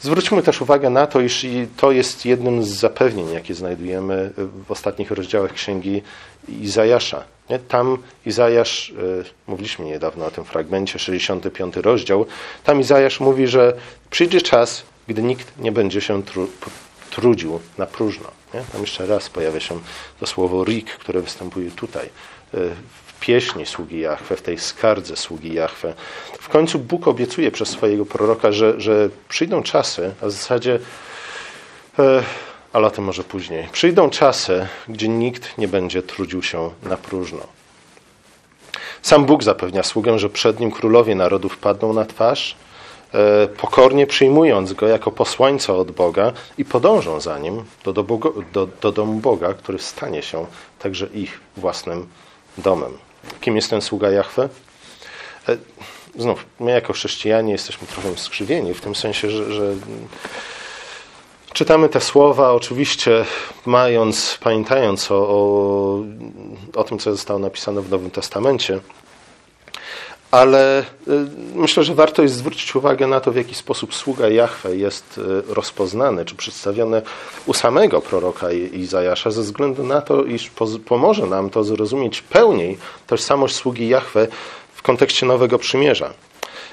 Zwróćmy 0.00 0.42
też 0.42 0.60
uwagę 0.60 0.90
na 0.90 1.06
to, 1.06 1.20
iż 1.20 1.46
to 1.76 1.92
jest 1.92 2.26
jednym 2.26 2.64
z 2.64 2.68
zapewnień, 2.68 3.30
jakie 3.30 3.54
znajdujemy 3.54 4.32
w 4.36 4.70
ostatnich 4.70 5.10
rozdziałach 5.10 5.52
księgi 5.52 6.02
Izajasza. 6.48 7.24
Tam 7.68 7.98
Izajasz, 8.26 8.90
e, 8.90 9.24
mówiliśmy 9.46 9.84
niedawno 9.84 10.26
o 10.26 10.30
tym 10.30 10.44
fragmencie, 10.44 10.98
65 10.98 11.76
rozdział, 11.76 12.26
tam 12.64 12.80
Izajasz 12.80 13.20
mówi, 13.20 13.46
że 13.46 13.76
przyjdzie 14.10 14.40
czas, 14.40 14.82
gdy 15.08 15.22
nikt 15.22 15.58
nie 15.58 15.72
będzie 15.72 16.00
się 16.00 16.22
tru, 16.22 16.48
trudził 17.10 17.60
na 17.78 17.86
próżno. 17.86 18.30
Tam 18.72 18.80
jeszcze 18.80 19.06
raz 19.06 19.30
pojawia 19.30 19.60
się 19.60 19.78
to 20.20 20.26
słowo 20.26 20.64
rik, 20.64 20.90
które 20.90 21.20
występuje 21.20 21.70
tutaj 21.70 22.06
e, 22.54 22.58
pieśni 23.20 23.66
sługi 23.66 24.00
Jahwe, 24.00 24.36
w 24.36 24.42
tej 24.42 24.58
skardze 24.58 25.16
sługi 25.16 25.54
Jahwe. 25.54 25.94
W 26.40 26.48
końcu 26.48 26.78
Bóg 26.78 27.08
obiecuje 27.08 27.50
przez 27.50 27.68
swojego 27.68 28.06
proroka, 28.06 28.52
że, 28.52 28.80
że 28.80 29.08
przyjdą 29.28 29.62
czasy, 29.62 30.14
a 30.22 30.26
w 30.26 30.30
zasadzie, 30.30 30.78
e, 31.98 32.22
ale 32.72 32.86
o 32.86 32.90
tym 32.90 33.04
może 33.04 33.24
później, 33.24 33.68
przyjdą 33.72 34.10
czasy, 34.10 34.66
gdzie 34.88 35.08
nikt 35.08 35.58
nie 35.58 35.68
będzie 35.68 36.02
trudził 36.02 36.42
się 36.42 36.70
na 36.82 36.96
próżno. 36.96 37.40
Sam 39.02 39.24
Bóg 39.24 39.42
zapewnia 39.42 39.82
sługę, 39.82 40.18
że 40.18 40.28
przed 40.30 40.60
nim 40.60 40.70
królowie 40.70 41.14
narodów 41.14 41.58
padną 41.58 41.92
na 41.92 42.04
twarz, 42.04 42.56
e, 43.14 43.48
pokornie 43.48 44.06
przyjmując 44.06 44.72
go 44.72 44.86
jako 44.86 45.10
posłańca 45.10 45.74
od 45.74 45.90
Boga 45.90 46.32
i 46.58 46.64
podążą 46.64 47.20
za 47.20 47.38
nim 47.38 47.64
do, 47.84 47.92
do, 47.92 48.04
do, 48.52 48.68
do 48.80 48.92
domu 48.92 49.20
Boga, 49.20 49.54
który 49.54 49.78
stanie 49.78 50.22
się 50.22 50.46
także 50.78 51.06
ich 51.06 51.40
własnym 51.56 52.06
domem. 52.58 53.07
Kim 53.40 53.56
jest 53.56 53.70
ten 53.70 53.80
sługa 53.80 54.10
Jahwe? 54.10 54.48
E, 55.48 55.56
znów, 56.16 56.46
my 56.60 56.70
jako 56.70 56.92
chrześcijanie 56.92 57.52
jesteśmy 57.52 57.86
trochę 57.86 58.16
skrzywieni, 58.16 58.74
w 58.74 58.80
tym 58.80 58.94
sensie, 58.94 59.30
że, 59.30 59.52
że 59.52 59.74
czytamy 61.52 61.88
te 61.88 62.00
słowa, 62.00 62.52
oczywiście 62.52 63.24
mając, 63.66 64.38
pamiętając 64.40 65.10
o, 65.10 65.14
o, 65.14 66.02
o 66.74 66.84
tym, 66.84 66.98
co 66.98 67.10
zostało 67.10 67.38
napisane 67.38 67.80
w 67.80 67.90
Nowym 67.90 68.10
Testamencie, 68.10 68.80
ale 70.30 70.80
y, 70.80 70.84
myślę, 71.54 71.84
że 71.84 71.94
warto 71.94 72.22
jest 72.22 72.34
zwrócić 72.34 72.76
uwagę 72.76 73.06
na 73.06 73.20
to, 73.20 73.32
w 73.32 73.36
jaki 73.36 73.54
sposób 73.54 73.94
sługa 73.94 74.28
Jahwe 74.28 74.76
jest 74.76 75.18
y, 75.18 75.54
rozpoznany, 75.54 76.24
czy 76.24 76.34
przedstawiony 76.34 77.02
u 77.46 77.54
samego 77.54 78.00
proroka 78.00 78.52
Izajasza, 78.52 79.30
ze 79.30 79.42
względu 79.42 79.84
na 79.84 80.00
to, 80.00 80.24
iż 80.24 80.50
pomoże 80.86 81.26
nam 81.26 81.50
to 81.50 81.64
zrozumieć 81.64 82.22
pełniej 82.22 82.78
tożsamość 83.06 83.54
sługi 83.54 83.88
Jahwe 83.88 84.28
w 84.74 84.82
kontekście 84.82 85.26
Nowego 85.26 85.58
Przymierza. 85.58 86.14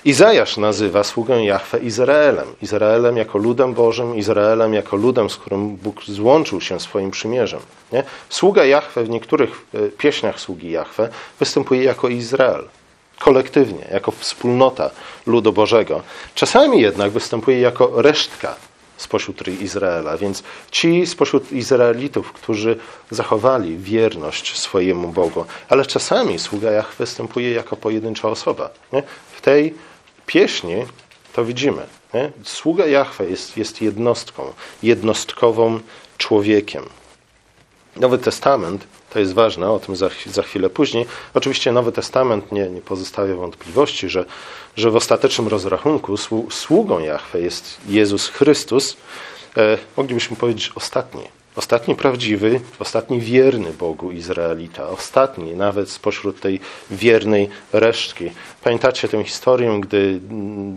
Izajasz 0.06 0.58
nazywa 0.58 1.04
sługę 1.04 1.46
Jahwe 1.46 1.80
Izraelem. 1.80 2.48
Izraelem 2.62 3.18
jako 3.18 3.38
ludem 3.38 3.74
Bożym, 3.74 4.16
Izraelem 4.16 4.74
jako 4.74 4.96
ludem, 4.98 5.30
z 5.30 5.38
którym 5.38 5.76
Bóg 5.76 6.04
złączył 6.04 6.62
się 6.62 6.80
swoim 6.80 7.12
przymierzem. 7.12 7.60
Nie? 7.92 8.04
Sługa 8.30 8.66
Jahwe 8.66 9.04
w 9.04 9.10
niektórych 9.10 9.66
e, 9.74 9.90
pieśniach 9.90 10.40
sługi 10.40 10.72
Jahwe 10.72 11.10
występuje 11.40 11.84
jako 11.84 12.08
Izrael. 12.08 12.64
Kolektywnie, 13.20 13.88
jako 13.92 14.12
wspólnota 14.12 14.92
ludu 15.26 15.54
Bożego. 15.54 16.02
Czasami 16.36 16.82
jednak 16.82 17.12
występuje 17.12 17.60
jako 17.60 18.02
resztka 18.02 18.56
spośród 18.98 19.48
Izraela. 19.48 20.18
Więc 20.18 20.44
ci 20.72 21.08
spośród 21.08 21.52
Izraelitów, 21.52 22.32
którzy 22.32 22.78
zachowali 23.12 23.78
wierność 23.78 24.60
swojemu 24.60 25.08
Bogu, 25.08 25.46
ale 25.70 25.86
czasami 25.86 26.40
sługa 26.40 26.72
Jach 26.72 26.96
występuje 26.96 27.52
jako 27.52 27.76
pojedyncza 27.76 28.30
osoba. 28.30 28.70
Nie? 28.94 29.04
W 29.32 29.42
tej 29.42 29.74
pieśni 30.26 30.76
to 31.34 31.46
widzimy. 31.46 31.88
Nie? 32.14 32.32
Sługa 32.44 32.86
Jahwe 32.86 33.26
jest, 33.26 33.58
jest 33.58 33.82
jednostką, 33.82 34.54
jednostkową 34.84 35.80
człowiekiem. 36.18 36.84
Nowy 37.96 38.18
Testament, 38.18 38.88
to 39.16 39.20
jest 39.20 39.34
ważne, 39.34 39.72
o 39.72 39.80
tym 39.80 39.96
za, 39.96 40.10
za 40.26 40.44
chwilę 40.44 40.70
później. 40.70 41.06
Oczywiście 41.34 41.72
Nowy 41.72 41.92
Testament 41.92 42.52
nie, 42.52 42.70
nie 42.70 42.82
pozostawia 42.82 43.36
wątpliwości, 43.36 44.10
że, 44.10 44.26
że 44.76 44.92
w 44.92 44.96
ostatecznym 44.96 45.48
rozrachunku 45.48 46.16
sługą 46.50 47.00
Jahwe 47.00 47.42
jest 47.42 47.78
Jezus 47.88 48.28
Chrystus. 48.28 48.98
E, 49.58 49.78
moglibyśmy 49.98 50.38
powiedzieć 50.38 50.72
ostatni. 50.76 51.22
Ostatni 51.56 51.96
prawdziwy, 51.96 52.62
ostatni 52.80 53.20
wierny 53.20 53.74
Bogu 53.74 54.12
Izraelita. 54.12 54.90
Ostatni 54.90 55.56
nawet 55.56 55.90
spośród 55.90 56.40
tej 56.40 56.60
wiernej 56.92 57.50
resztki. 57.74 58.32
Pamiętacie 58.64 59.08
tę 59.08 59.24
historię, 59.24 59.80
gdy 59.82 60.20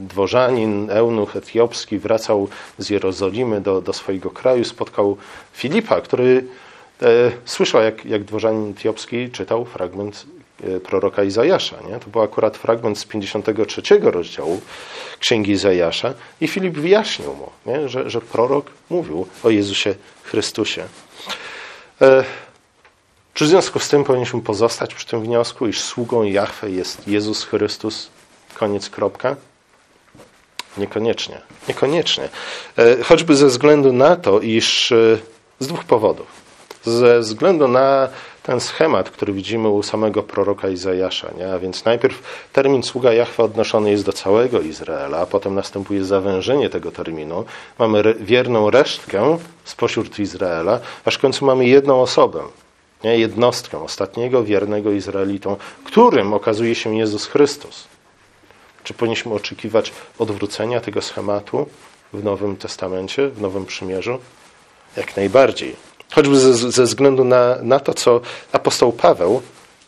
dworzanin, 0.09 0.91
eunuch 0.91 1.37
etiopski 1.37 1.99
wracał 1.99 2.49
z 2.79 2.91
Jerozolimy 2.91 3.61
do, 3.61 3.81
do 3.81 3.93
swojego 3.93 4.31
kraju, 4.31 4.65
spotkał 4.65 5.17
Filipa, 5.53 6.01
który 6.01 6.45
słyszał, 7.45 7.83
jak, 7.83 8.05
jak 8.05 8.25
dworzanin 8.25 8.71
etiopski 8.71 9.31
czytał 9.31 9.65
fragment 9.65 10.27
e, 10.65 10.81
proroka 10.81 11.25
Izajasza. 11.25 11.77
Nie? 11.91 11.99
To 11.99 12.11
był 12.11 12.23
akurat 12.23 12.57
fragment 12.57 12.99
z 12.99 13.05
53 13.05 13.83
rozdziału 14.03 14.61
Księgi 15.19 15.53
Izajasza 15.53 16.15
i 16.41 16.49
Filip 16.49 16.75
wyjaśnił 16.75 17.35
mu, 17.35 17.51
nie? 17.67 17.89
Że, 17.89 18.11
że 18.11 18.21
prorok 18.21 18.71
mówił 18.91 19.27
o 19.43 19.51
Jezusie 19.51 19.95
Chrystusie. 20.23 20.85
E, 22.03 22.25
czy 23.35 23.45
w 23.45 23.49
związku 23.49 23.79
z 23.79 23.89
tym 23.89 24.05
powinniśmy 24.05 24.43
pozostać 24.43 24.95
przy 24.95 25.07
tym 25.07 25.23
wniosku, 25.23 25.67
iż 25.67 25.81
sługą 25.81 26.23
Jahwe 26.23 26.71
jest 26.71 27.09
Jezus 27.09 27.45
Chrystus? 27.45 28.11
Koniec, 28.55 28.91
kropka? 28.91 29.37
Niekoniecznie. 30.79 31.41
Niekoniecznie. 31.69 32.29
Choćby 33.05 33.37
ze 33.37 33.47
względu 33.47 33.93
na 33.93 34.17
to, 34.17 34.41
iż 34.41 34.93
z 35.61 35.67
dwóch 35.67 35.85
powodów 35.85 36.38
ze 36.89 37.21
względu 37.21 37.69
na 37.69 38.09
ten 38.43 38.61
schemat, 38.61 39.11
który 39.11 39.33
widzimy 39.33 39.69
u 39.69 39.83
samego 39.83 40.23
proroka 40.23 40.69
Izajasza. 40.69 41.31
Nie? 41.39 41.53
A 41.53 41.59
więc 41.59 41.85
najpierw 41.85 42.23
termin 42.53 42.83
sługa 42.83 43.13
Jahwe 43.13 43.43
odnoszony 43.43 43.91
jest 43.91 44.05
do 44.05 44.13
całego 44.13 44.61
Izraela, 44.61 45.19
a 45.19 45.27
potem 45.27 45.55
następuje 45.55 46.05
zawężenie 46.05 46.71
tego 46.71 46.91
terminu. 46.91 47.45
Mamy 47.79 47.99
re 47.99 48.15
wierną 48.15 48.71
resztkę 48.71 49.39
spośród 49.65 50.19
Izraela, 50.19 50.81
aż 51.05 51.15
w 51.15 51.21
końcu 51.21 51.45
mamy 51.45 51.67
jedną 51.67 52.01
osobę, 52.03 52.43
nie? 53.05 53.19
jednostkę, 53.19 53.83
ostatniego 53.83 54.45
wiernego 54.45 54.93
Izraelitą, 54.93 55.57
którym 55.85 56.35
okazuje 56.35 56.75
się 56.75 56.97
Jezus 56.97 57.27
Chrystus. 57.27 57.89
Czy 58.85 58.95
powinniśmy 58.95 59.35
oczekiwać 59.35 59.93
odwrócenia 60.19 60.81
tego 60.81 61.03
schematu 61.03 61.67
w 62.13 62.25
Nowym 62.25 62.57
Testamencie, 62.57 63.29
w 63.29 63.41
Nowym 63.41 63.67
Przymierzu? 63.67 64.19
Jak 64.97 65.17
najbardziej. 65.17 65.88
Choćby 66.15 66.37
ze, 66.37 66.55
ze 66.55 66.85
względu 66.85 67.25
na, 67.25 67.57
na 67.63 67.81
to, 67.81 67.95
co 67.95 68.21
apostoł 68.53 68.93
Paweł 68.93 69.43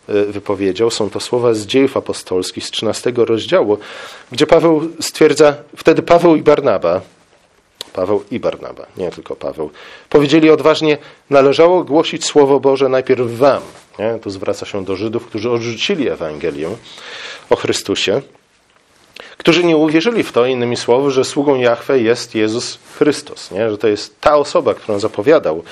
e, 0.09 0.25
wypowiedział. 0.25 0.91
Są 0.91 1.11
to 1.11 1.21
słowa 1.21 1.55
z 1.55 1.67
dziejów 1.67 1.97
apostolskich 1.97 2.67
z 2.67 2.71
13 2.71 3.13
rozdziału, 3.17 3.79
gdzie 4.33 4.47
Paweł 4.47 4.89
stwierdza, 5.01 5.55
wtedy 5.77 6.03
Paweł 6.03 6.37
i 6.37 6.43
Barnaba, 6.43 7.01
Paweł 7.93 8.25
i 8.31 8.41
Barnaba, 8.41 8.87
nie 8.97 9.11
tylko 9.11 9.37
Paweł, 9.37 9.71
powiedzieli 10.09 10.51
odważnie, 10.51 10.99
należało 11.31 11.85
głosić 11.85 12.25
Słowo 12.25 12.61
Boże 12.61 12.89
najpierw 12.89 13.31
wam. 13.31 13.63
Nie? 13.99 14.19
Tu 14.23 14.31
zwraca 14.31 14.67
się 14.67 14.85
do 14.85 14.97
Żydów, 14.97 15.27
którzy 15.27 15.51
odrzucili 15.51 16.09
Ewangelię 16.09 16.69
o 17.51 17.57
Chrystusie 17.57 18.23
którzy 19.41 19.65
nie 19.65 19.77
uwierzyli 19.77 20.23
w 20.23 20.33
to, 20.33 20.47
innymi 20.47 20.77
słowy, 20.77 21.11
że 21.11 21.25
sługą 21.25 21.57
Jahwe 21.57 22.01
jest 22.01 22.35
Jezus 22.35 22.79
Chrystus, 22.99 23.51
nie? 23.51 23.71
że 23.71 23.79
to 23.79 23.89
jest 23.89 24.21
ta 24.21 24.37
osoba, 24.37 24.75
którą 24.75 24.99
zapowiadał 24.99 25.63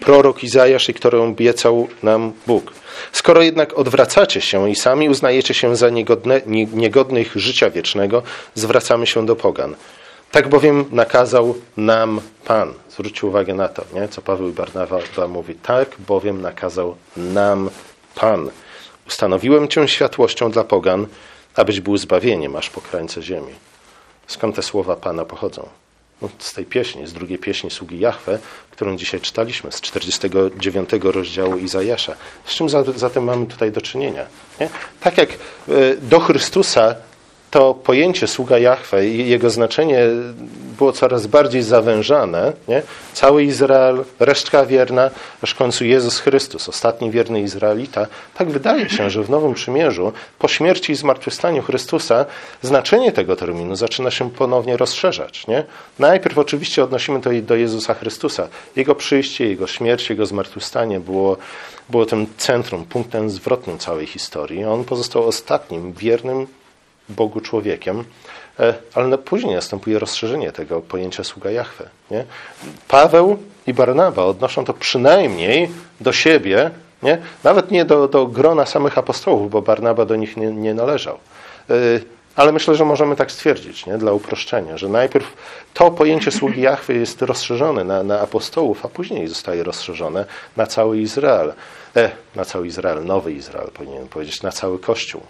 prorok 0.00 0.44
Izajasz 0.44 0.88
i 0.88 0.94
którą 0.94 1.28
obiecał 1.28 1.88
nam 2.02 2.32
Bóg. 2.46 2.72
Skoro 3.12 3.42
jednak 3.42 3.78
odwracacie 3.78 4.40
się 4.40 4.70
i 4.70 4.76
sami 4.76 5.08
uznajecie 5.08 5.54
się 5.54 5.76
za 5.76 5.90
niegodne, 5.90 6.40
niegodnych 6.72 7.32
życia 7.36 7.70
wiecznego, 7.70 8.22
zwracamy 8.54 9.06
się 9.06 9.26
do 9.26 9.36
pogan. 9.36 9.74
Tak 10.30 10.48
bowiem 10.48 10.84
nakazał 10.92 11.54
nam 11.76 12.20
Pan. 12.44 12.72
Zwróćcie 12.90 13.26
uwagę 13.26 13.54
na 13.54 13.68
to, 13.68 13.84
nie? 13.94 14.08
co 14.08 14.22
Paweł 14.22 14.52
Barnawa 14.52 14.98
mówi. 15.28 15.54
Tak 15.54 15.88
bowiem 15.98 16.42
nakazał 16.42 16.96
nam 17.16 17.70
Pan. 18.14 18.50
Ustanowiłem 19.08 19.68
Cię 19.68 19.88
światłością 19.88 20.50
dla 20.50 20.64
pogan, 20.64 21.06
abyś 21.56 21.80
był 21.80 21.96
zbawieniem 21.96 22.56
aż 22.56 22.70
po 22.70 22.80
krańce 22.80 23.22
ziemi. 23.22 23.52
Skąd 24.26 24.56
te 24.56 24.62
słowa 24.62 24.96
Pana 24.96 25.24
pochodzą? 25.24 25.68
No, 26.22 26.28
z 26.38 26.52
tej 26.52 26.64
pieśni, 26.64 27.06
z 27.06 27.12
drugiej 27.12 27.38
pieśni 27.38 27.70
sługi 27.70 27.98
Jahwe, 27.98 28.38
którą 28.70 28.96
dzisiaj 28.96 29.20
czytaliśmy, 29.20 29.72
z 29.72 29.80
49 29.80 30.90
rozdziału 31.02 31.56
Izajasza. 31.56 32.16
Z 32.44 32.54
czym 32.54 32.68
zatem 32.96 33.24
mamy 33.24 33.46
tutaj 33.46 33.72
do 33.72 33.80
czynienia? 33.80 34.26
Nie? 34.60 34.68
Tak 35.00 35.18
jak 35.18 35.30
e, 35.30 35.36
do 36.00 36.20
Chrystusa 36.20 36.94
to 37.56 37.74
pojęcie 37.74 38.26
sługa 38.26 38.58
Jahwe 38.58 39.06
i 39.06 39.28
jego 39.28 39.50
znaczenie 39.50 40.00
było 40.78 40.92
coraz 40.92 41.26
bardziej 41.26 41.62
zawężane. 41.62 42.52
Nie? 42.68 42.82
Cały 43.12 43.44
Izrael, 43.44 44.04
resztka 44.20 44.66
wierna, 44.66 45.10
aż 45.42 45.50
w 45.50 45.54
końcu 45.54 45.84
Jezus 45.84 46.18
Chrystus, 46.18 46.68
ostatni 46.68 47.10
wierny 47.10 47.40
Izraelita. 47.40 48.06
Tak 48.34 48.50
wydaje 48.50 48.90
się, 48.90 49.10
że 49.10 49.22
w 49.22 49.30
Nowym 49.30 49.54
Przymierzu, 49.54 50.12
po 50.38 50.48
śmierci 50.48 50.92
i 50.92 50.94
zmartwychwstaniu 50.94 51.62
Chrystusa, 51.62 52.24
znaczenie 52.62 53.12
tego 53.12 53.36
terminu 53.36 53.76
zaczyna 53.76 54.10
się 54.10 54.30
ponownie 54.30 54.76
rozszerzać. 54.76 55.46
Nie? 55.46 55.64
Najpierw 55.98 56.38
oczywiście 56.38 56.84
odnosimy 56.84 57.20
to 57.20 57.30
do 57.42 57.56
Jezusa 57.56 57.94
Chrystusa. 57.94 58.48
Jego 58.76 58.94
przyjście, 58.94 59.48
Jego 59.48 59.66
śmierć, 59.66 60.10
Jego 60.10 60.26
zmartwychwstanie 60.26 61.00
było, 61.00 61.36
było 61.88 62.06
tym 62.06 62.26
centrum, 62.36 62.84
punktem 62.84 63.30
zwrotnym 63.30 63.78
całej 63.78 64.06
historii. 64.06 64.64
On 64.64 64.84
pozostał 64.84 65.26
ostatnim 65.26 65.92
wiernym 65.92 66.46
Bogu 67.08 67.40
człowiekiem, 67.40 68.04
e, 68.60 68.74
ale 68.94 69.18
później 69.18 69.54
następuje 69.54 69.98
rozszerzenie 69.98 70.52
tego 70.52 70.80
pojęcia 70.80 71.24
sługa 71.24 71.50
Jahwe. 71.50 71.88
Nie? 72.10 72.24
Paweł 72.88 73.38
i 73.66 73.74
Barnaba 73.74 74.24
odnoszą 74.24 74.64
to 74.64 74.72
przynajmniej 74.72 75.70
do 76.00 76.12
siebie, 76.12 76.70
nie? 77.02 77.18
nawet 77.44 77.70
nie 77.70 77.84
do, 77.84 78.08
do 78.08 78.26
grona 78.26 78.66
samych 78.66 78.98
apostołów, 78.98 79.50
bo 79.50 79.62
Barnaba 79.62 80.04
do 80.04 80.16
nich 80.16 80.36
nie, 80.36 80.46
nie 80.46 80.74
należał. 80.74 81.18
E, 81.70 81.74
ale 82.36 82.52
myślę, 82.52 82.74
że 82.74 82.84
możemy 82.84 83.16
tak 83.16 83.32
stwierdzić, 83.32 83.86
nie? 83.86 83.98
dla 83.98 84.12
uproszczenia, 84.12 84.78
że 84.78 84.88
najpierw 84.88 85.32
to 85.74 85.90
pojęcie 85.90 86.30
sługi 86.30 86.60
Jahwy 86.60 86.94
jest 86.94 87.22
rozszerzone 87.22 87.84
na, 87.84 88.02
na 88.02 88.20
apostołów, 88.20 88.84
a 88.84 88.88
później 88.88 89.28
zostaje 89.28 89.62
rozszerzone 89.62 90.24
na 90.56 90.66
cały 90.66 90.98
Izrael. 90.98 91.52
E, 91.96 92.10
na 92.34 92.44
cały 92.44 92.66
Izrael, 92.66 93.04
nowy 93.04 93.32
Izrael 93.32 93.70
powinienem 93.74 94.08
powiedzieć, 94.08 94.42
na 94.42 94.52
cały 94.52 94.78
Kościół. 94.78 95.22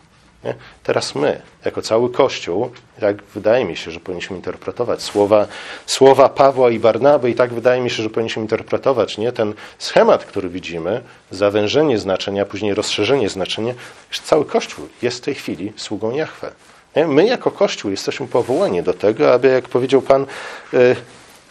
Nie? 0.47 0.55
Teraz 0.83 1.15
my, 1.15 1.43
jako 1.65 1.83
cały 1.83 2.11
Kościół, 2.11 2.71
jak 3.01 3.23
wydaje 3.23 3.65
mi 3.65 3.77
się, 3.77 3.91
że 3.91 4.01
powinniśmy 4.01 4.37
interpretować 4.37 5.03
słowa, 5.03 5.47
słowa 5.87 6.29
Pawła 6.29 6.71
i 6.71 6.79
Barnaby, 6.79 7.31
i 7.31 7.35
tak 7.35 7.55
wydaje 7.55 7.81
mi 7.81 7.91
się, 7.91 8.03
że 8.03 8.11
powinniśmy 8.11 8.43
interpretować 8.43 9.19
nie 9.19 9.33
ten 9.33 9.55
schemat, 9.79 10.25
który 10.25 10.49
widzimy, 10.49 11.03
zawężenie 11.31 11.99
znaczenia, 11.99 12.45
później 12.45 12.75
rozszerzenie 12.75 13.29
znaczenia, 13.29 13.75
że 14.11 14.23
cały 14.23 14.45
Kościół 14.45 14.89
jest 15.03 15.19
w 15.19 15.21
tej 15.21 15.35
chwili 15.35 15.73
sługą 15.77 16.11
Jahwe. 16.11 16.53
Nie? 16.97 17.07
My, 17.07 17.27
jako 17.27 17.51
Kościół, 17.51 17.91
jesteśmy 17.91 18.27
powołani 18.27 18.83
do 18.83 18.95
tego, 18.95 19.33
aby, 19.33 19.49
jak 19.49 19.69
powiedział 19.69 20.03
Pan, 20.03 20.27
y, 20.75 20.97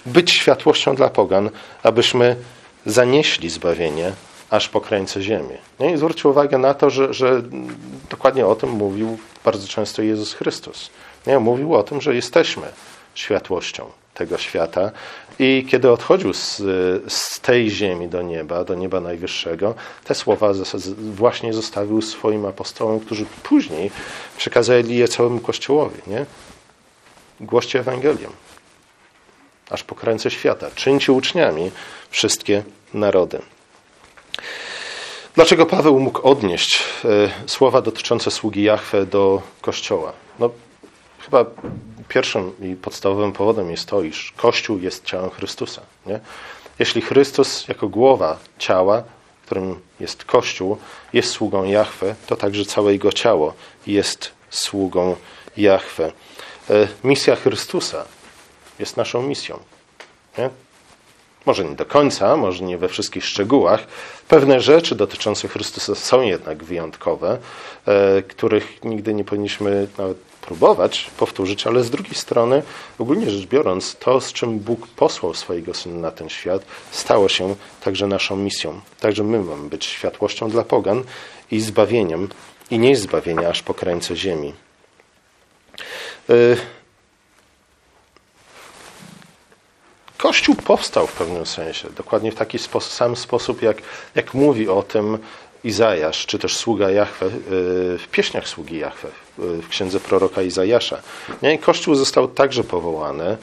być 0.06 0.32
światłością 0.32 0.96
dla 0.96 1.10
pogan, 1.10 1.50
abyśmy 1.84 2.36
zanieśli 2.86 3.50
zbawienie 3.50 4.12
aż 4.50 4.70
po 4.70 4.82
krańce 4.82 5.22
ziemi. 5.22 5.58
Nie? 5.80 5.92
I 5.94 5.98
zwróćcie 5.98 6.30
uwagę 6.30 6.58
na 6.58 6.74
to, 6.74 6.90
że, 6.90 7.14
że 7.14 7.42
dokładnie 8.10 8.46
o 8.46 8.56
tym 8.56 8.70
mówił 8.70 9.18
bardzo 9.46 9.68
często 9.68 10.02
Jezus 10.02 10.34
Chrystus. 10.34 10.90
Nie? 11.28 11.40
Mówił 11.40 11.76
o 11.76 11.84
tym, 11.84 12.02
że 12.02 12.16
jesteśmy 12.16 12.68
światłością. 13.16 13.86
tego 14.16 14.38
świata. 14.38 14.92
I 15.40 15.66
kiedy 15.70 15.92
odchodził 15.92 16.34
z, 16.34 16.58
z 17.14 17.40
tej 17.40 17.70
ziemi 17.70 18.08
do 18.08 18.22
nieba, 18.22 18.64
do 18.64 18.76
nieba 18.76 19.00
najwyższego, 19.00 19.76
te 20.04 20.16
słowa 20.16 20.52
właśnie 20.98 21.54
zostawił 21.54 22.02
swoim 22.02 22.46
apostołom, 22.46 23.00
którzy 23.00 23.26
później 23.44 23.92
przekazali 24.38 24.98
je 24.98 25.08
całemu 25.08 25.40
Kościołowi. 25.40 26.02
Nie? 26.08 26.26
Głoście 27.40 27.80
Ewangelię, 27.80 28.28
aż 29.70 29.84
po 29.84 29.96
krańce 29.96 30.32
świata. 30.32 30.68
Czyńcie 30.76 31.12
uczniami 31.12 31.72
wszystkie 32.10 32.64
narody. 32.94 33.42
Dlaczego 35.36 35.66
Paweł 35.66 36.00
mógł 36.00 36.28
odnieść 36.28 36.84
e, 37.06 37.50
słowa 37.50 37.82
dotyczące 37.82 38.32
sługi 38.32 38.64
Jahwe 38.64 39.06
do 39.06 39.42
Kościoła? 39.62 40.14
No, 40.40 40.50
chyba 41.20 41.46
pierwszym 42.08 42.52
i 42.62 42.76
podstawowym 42.76 43.32
powodem 43.32 43.72
jest 43.72 43.86
to, 43.86 44.02
iż 44.02 44.34
Kościół 44.38 44.80
jest 44.80 45.06
ciałem 45.06 45.30
Chrystusa. 45.30 45.82
Nie? 46.06 46.20
Jeśli 46.80 47.02
Chrystus 47.02 47.68
jako 47.68 47.88
głowa 47.88 48.38
ciała, 48.58 49.04
którym 49.46 49.80
jest 50.00 50.26
Kościół, 50.26 50.78
jest 51.14 51.30
sługą 51.30 51.64
Jahwe, 51.64 52.16
to 52.28 52.36
także 52.36 52.66
całe 52.66 52.92
Jego 52.92 53.12
ciało 53.12 53.54
jest 53.88 54.32
sługą 54.50 55.16
Jahwe. 55.58 56.12
E, 56.70 56.88
misja 57.04 57.36
Chrystusa 57.36 58.06
jest 58.80 58.98
naszą 58.98 59.22
misją. 59.22 59.60
Nie? 60.38 60.50
Może 61.46 61.66
nie 61.66 61.76
do 61.76 61.86
końca, 61.86 62.38
może 62.38 62.64
nie 62.64 62.78
we 62.78 62.88
wszystkich 62.88 63.26
szczegółach. 63.26 63.88
Pewne 64.28 64.62
rzeczy 64.62 64.96
dotyczące 64.96 65.48
Chrystusa 65.48 65.96
są 65.96 66.22
jednak 66.22 66.64
wyjątkowe, 66.64 67.38
e, 67.86 68.22
których 68.22 68.84
nigdy 68.84 69.14
nie 69.14 69.24
powinniśmy 69.24 69.88
nawet 69.98 70.18
próbować 70.18 71.12
powtórzyć, 71.18 71.68
ale 71.68 71.84
z 71.84 71.90
drugiej 71.90 72.16
strony, 72.16 72.64
ogólnie 73.00 73.30
rzecz 73.30 73.46
biorąc, 73.46 73.96
to, 73.96 74.22
z 74.22 74.34
czym 74.34 74.60
Bóg 74.60 74.88
posłał 74.88 75.34
swojego 75.34 75.74
Syna 75.74 76.00
na 76.00 76.12
ten 76.12 76.30
świat, 76.30 76.66
stało 76.92 77.30
się 77.30 77.56
także 77.84 78.08
naszą 78.08 78.36
misją. 78.36 78.82
Także 79.00 79.24
my 79.24 79.40
mamy 79.40 79.70
być 79.70 79.86
światłością 79.86 80.50
dla 80.50 80.64
pogan 80.64 81.04
i 81.52 81.60
zbawieniem, 81.60 82.30
i 82.72 82.80
nie 82.80 82.96
zbawienia 82.96 83.50
aż 83.50 83.64
po 83.64 83.74
krańce 83.74 84.16
ziemi. 84.16 84.54
Kościół 90.26 90.56
powstał 90.56 91.08
w 91.08 91.14
pewnym 91.14 91.46
sensie, 91.46 91.90
dokładnie 91.98 92.32
w 92.32 92.36
taki 92.36 92.60
sposób, 92.60 92.94
sam 92.94 93.16
sposób, 93.16 93.62
jak, 93.62 93.78
jak 94.16 94.34
mówi 94.34 94.70
o 94.70 94.84
tym 94.84 95.18
Izajasz, 95.64 96.26
czy 96.26 96.40
też 96.40 96.58
sługa 96.58 96.92
Jahwe, 96.92 97.26
y, 97.26 97.32
w 97.98 98.08
pieśniach 98.12 98.48
sługi 98.48 98.78
Jahwe, 98.78 99.08
w 99.38 99.68
księdze 99.70 100.00
proroka 100.00 100.42
Izajasza. 100.42 101.02
Nie? 101.42 101.58
Kościół 101.58 101.96
został 101.96 102.28
także 102.28 102.64
powołany 102.64 103.32
y, 103.32 103.38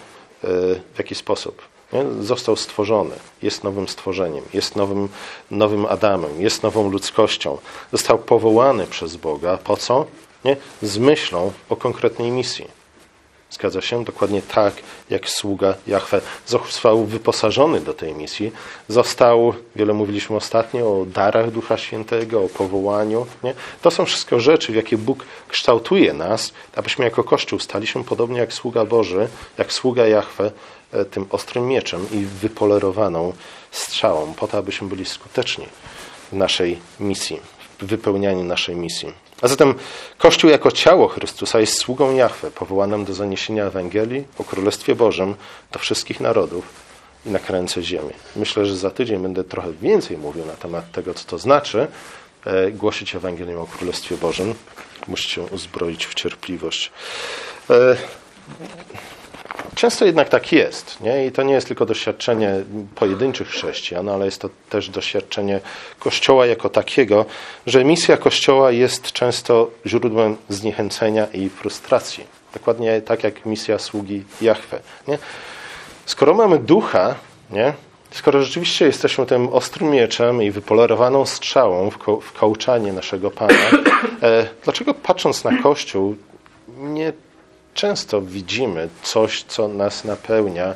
w 0.94 0.98
jaki 0.98 1.14
sposób? 1.14 1.62
Nie? 1.92 2.04
Został 2.20 2.56
stworzony, 2.56 3.14
jest 3.42 3.64
nowym 3.64 3.88
stworzeniem, 3.88 4.44
jest 4.54 4.76
nowym, 4.76 5.08
nowym 5.50 5.86
Adamem, 5.86 6.40
jest 6.40 6.62
nową 6.62 6.90
ludzkością. 6.90 7.58
Został 7.92 8.18
powołany 8.18 8.86
przez 8.86 9.16
Boga. 9.16 9.58
Po 9.64 9.76
co? 9.76 10.06
Nie? 10.44 10.56
Z 10.82 10.98
myślą 10.98 11.52
o 11.68 11.76
konkretnej 11.76 12.30
misji. 12.30 12.81
Zgadza 13.52 13.80
się? 13.80 14.04
Dokładnie 14.04 14.42
tak, 14.42 14.74
jak 15.10 15.30
sługa 15.30 15.74
Jahwe 15.86 16.20
został 16.46 17.04
wyposażony 17.04 17.80
do 17.80 17.94
tej 17.94 18.14
misji. 18.14 18.52
Został, 18.88 19.54
wiele 19.76 19.92
mówiliśmy 19.92 20.36
ostatnio 20.36 21.00
o 21.00 21.06
darach 21.06 21.50
Ducha 21.50 21.78
Świętego, 21.78 22.42
o 22.44 22.48
powołaniu. 22.48 23.26
Nie? 23.44 23.54
To 23.82 23.90
są 23.90 24.04
wszystko 24.04 24.40
rzeczy, 24.40 24.72
w 24.72 24.74
jakie 24.74 24.98
Bóg 24.98 25.24
kształtuje 25.48 26.12
nas, 26.12 26.52
abyśmy 26.76 27.04
jako 27.04 27.24
Kościół 27.24 27.58
staliśmy 27.58 28.04
podobnie 28.04 28.38
jak 28.38 28.52
sługa 28.52 28.84
Boży, 28.84 29.28
jak 29.58 29.72
sługa 29.72 30.06
Jahwe, 30.06 30.52
e, 30.92 31.04
tym 31.04 31.26
ostrym 31.30 31.66
mieczem 31.66 32.06
i 32.12 32.24
wypolerowaną 32.24 33.32
strzałą, 33.70 34.34
po 34.34 34.48
to, 34.48 34.58
abyśmy 34.58 34.88
byli 34.88 35.04
skuteczni 35.04 35.66
w 36.32 36.36
naszej 36.36 36.78
misji, 37.00 37.40
w 37.80 37.86
wypełnianiu 37.86 38.44
naszej 38.44 38.76
misji. 38.76 39.21
A 39.42 39.48
zatem 39.48 39.74
Kościół 40.18 40.50
jako 40.50 40.70
ciało 40.70 41.08
Chrystusa 41.08 41.60
jest 41.60 41.78
sługą 41.78 42.14
Jahwe, 42.14 42.50
powołanym 42.50 43.04
do 43.04 43.14
zaniesienia 43.14 43.64
Ewangelii 43.64 44.24
o 44.38 44.44
Królestwie 44.44 44.94
Bożym 44.94 45.34
do 45.72 45.78
wszystkich 45.78 46.20
narodów 46.20 46.64
i 47.26 47.30
na 47.30 47.38
krańce 47.38 47.82
ziemi. 47.82 48.12
Myślę, 48.36 48.66
że 48.66 48.76
za 48.76 48.90
tydzień 48.90 49.22
będę 49.22 49.44
trochę 49.44 49.72
więcej 49.72 50.18
mówił 50.18 50.44
na 50.44 50.52
temat 50.52 50.92
tego, 50.92 51.14
co 51.14 51.24
to 51.24 51.38
znaczy 51.38 51.86
e, 52.44 52.70
głosić 52.70 53.14
Ewangelię 53.14 53.58
o 53.58 53.66
Królestwie 53.66 54.16
Bożym. 54.16 54.54
Musicie 55.08 55.42
uzbroić 55.42 56.06
w 56.06 56.14
cierpliwość. 56.14 56.92
Często 59.74 60.04
jednak 60.04 60.28
tak 60.28 60.52
jest. 60.52 61.00
Nie? 61.00 61.26
I 61.26 61.32
to 61.32 61.42
nie 61.42 61.54
jest 61.54 61.66
tylko 61.66 61.86
doświadczenie 61.86 62.54
pojedynczych 62.94 63.48
chrześcijan, 63.48 64.08
ale 64.08 64.24
jest 64.24 64.40
to 64.40 64.48
też 64.70 64.88
doświadczenie 64.88 65.60
Kościoła 65.98 66.46
jako 66.46 66.68
takiego, 66.68 67.26
że 67.66 67.84
misja 67.84 68.16
Kościoła 68.16 68.70
jest 68.72 69.12
często 69.12 69.70
źródłem 69.86 70.36
zniechęcenia 70.48 71.26
i 71.26 71.48
frustracji. 71.48 72.24
Dokładnie 72.54 73.00
tak 73.00 73.24
jak 73.24 73.46
misja 73.46 73.78
sługi 73.78 74.24
Jahwe. 74.40 74.80
Nie? 75.08 75.18
Skoro 76.06 76.34
mamy 76.34 76.58
ducha, 76.58 77.14
nie? 77.50 77.72
skoro 78.10 78.42
rzeczywiście 78.42 78.86
jesteśmy 78.86 79.26
tym 79.26 79.48
ostrym 79.48 79.90
mieczem 79.90 80.42
i 80.42 80.50
wypolerowaną 80.50 81.26
strzałą 81.26 81.90
w, 81.90 81.98
ko 81.98 82.20
w 82.20 82.32
kołczanie 82.32 82.92
naszego 82.92 83.30
Pana, 83.30 83.54
e, 84.22 84.46
dlaczego 84.64 84.94
patrząc 84.94 85.44
na 85.44 85.62
Kościół 85.62 86.16
nie 86.78 87.12
często 87.74 88.22
widzimy 88.22 88.88
coś, 89.02 89.42
co 89.42 89.68
nas 89.68 90.04
napełnia 90.04 90.66
e, 90.66 90.74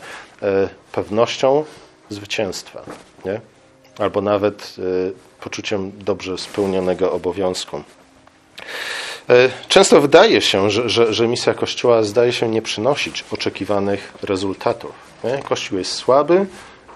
pewnością 0.93 1.65
zwycięstwa, 2.09 2.83
nie? 3.25 3.41
albo 3.99 4.21
nawet 4.21 4.77
e, 4.79 4.83
poczuciem 5.41 5.93
dobrze 5.99 6.39
spełnionego 6.39 7.13
obowiązku. 7.13 7.83
E, 9.31 9.51
często 9.69 10.01
wydaje 10.01 10.41
się, 10.41 10.71
że, 10.71 10.89
że, 10.89 11.15
że, 11.15 11.29
misja 11.29 11.55
Kościoła 11.55 12.03
zdaje 12.03 12.33
się 12.33 12.49
nie 12.49 12.63
przynosić 12.63 13.25
oczekiwanych 13.31 14.13
rezultatów. 14.23 14.93
Nie? 15.25 15.39
Kościół 15.39 15.79
jest 15.79 15.93
słaby, 15.93 16.47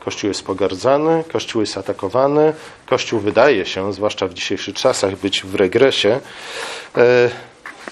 Kościół 0.05 0.29
jest 0.29 0.45
pogardzany, 0.45 1.25
Kościół 1.33 1.61
jest 1.61 1.79
atakowany, 1.79 2.53
Kościół 2.87 3.21
wydaje 3.21 3.67
się, 3.67 3.93
zwłaszcza 3.93 4.29
w 4.29 4.35
dzisiejszych 4.35 4.75
czasach, 4.75 5.17
być 5.17 5.43
w 5.43 5.55
regresie. 5.55 6.21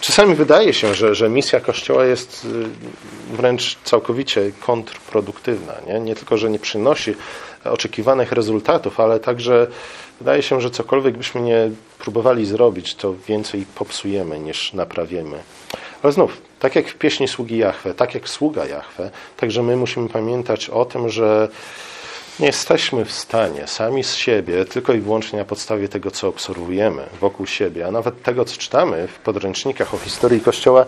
Czasami 0.00 0.34
wydaje 0.34 0.74
się, 0.74 0.94
że, 0.94 1.14
że 1.14 1.28
misja 1.28 1.60
Kościoła 1.60 2.04
jest 2.04 2.44
y, 2.44 3.36
wręcz 3.36 3.78
całkowicie 3.84 4.52
kontrproduktywna. 4.60 5.74
Nie? 5.86 6.00
nie 6.00 6.14
tylko, 6.14 6.38
że 6.38 6.50
nie 6.50 6.58
przynosi 6.58 7.14
oczekiwanych 7.64 8.32
rezultatów, 8.32 9.00
ale 9.00 9.20
także 9.20 9.66
wydaje 10.18 10.42
się, 10.42 10.60
że 10.60 10.70
cokolwiek 10.70 11.16
byśmy 11.16 11.40
nie 11.40 11.70
próbowali 11.98 12.46
zrobić, 12.46 12.94
to 12.94 13.14
więcej 13.28 13.66
popsujemy 13.74 14.40
niż 14.40 14.72
naprawimy. 14.72 15.38
Ale 16.02 16.12
znów, 16.12 16.42
tak 16.60 16.76
jak 16.76 16.88
w 16.88 16.94
pieśni 16.94 17.28
sługi 17.28 17.58
Jahwe, 17.58 17.94
tak 17.94 18.14
jak 18.14 18.28
sługa 18.28 18.66
Jahwe, 18.66 19.10
także 19.36 19.62
my 19.62 19.76
musimy 19.76 20.08
pamiętać 20.08 20.70
o 20.70 20.84
tym, 20.84 21.08
że 21.08 21.48
nie 22.40 22.46
jesteśmy 22.46 23.04
w 23.04 23.12
stanie 23.12 23.66
sami 23.66 24.04
z 24.04 24.14
siebie, 24.14 24.64
tylko 24.64 24.92
i 24.92 25.00
wyłącznie 25.00 25.38
na 25.38 25.44
podstawie 25.44 25.88
tego, 25.88 26.10
co 26.10 26.28
obserwujemy 26.28 27.06
wokół 27.20 27.46
siebie, 27.46 27.86
a 27.86 27.90
nawet 27.90 28.22
tego, 28.22 28.44
co 28.44 28.56
czytamy 28.56 29.08
w 29.08 29.18
podręcznikach 29.18 29.94
o 29.94 29.98
historii 29.98 30.40
Kościoła, 30.40 30.86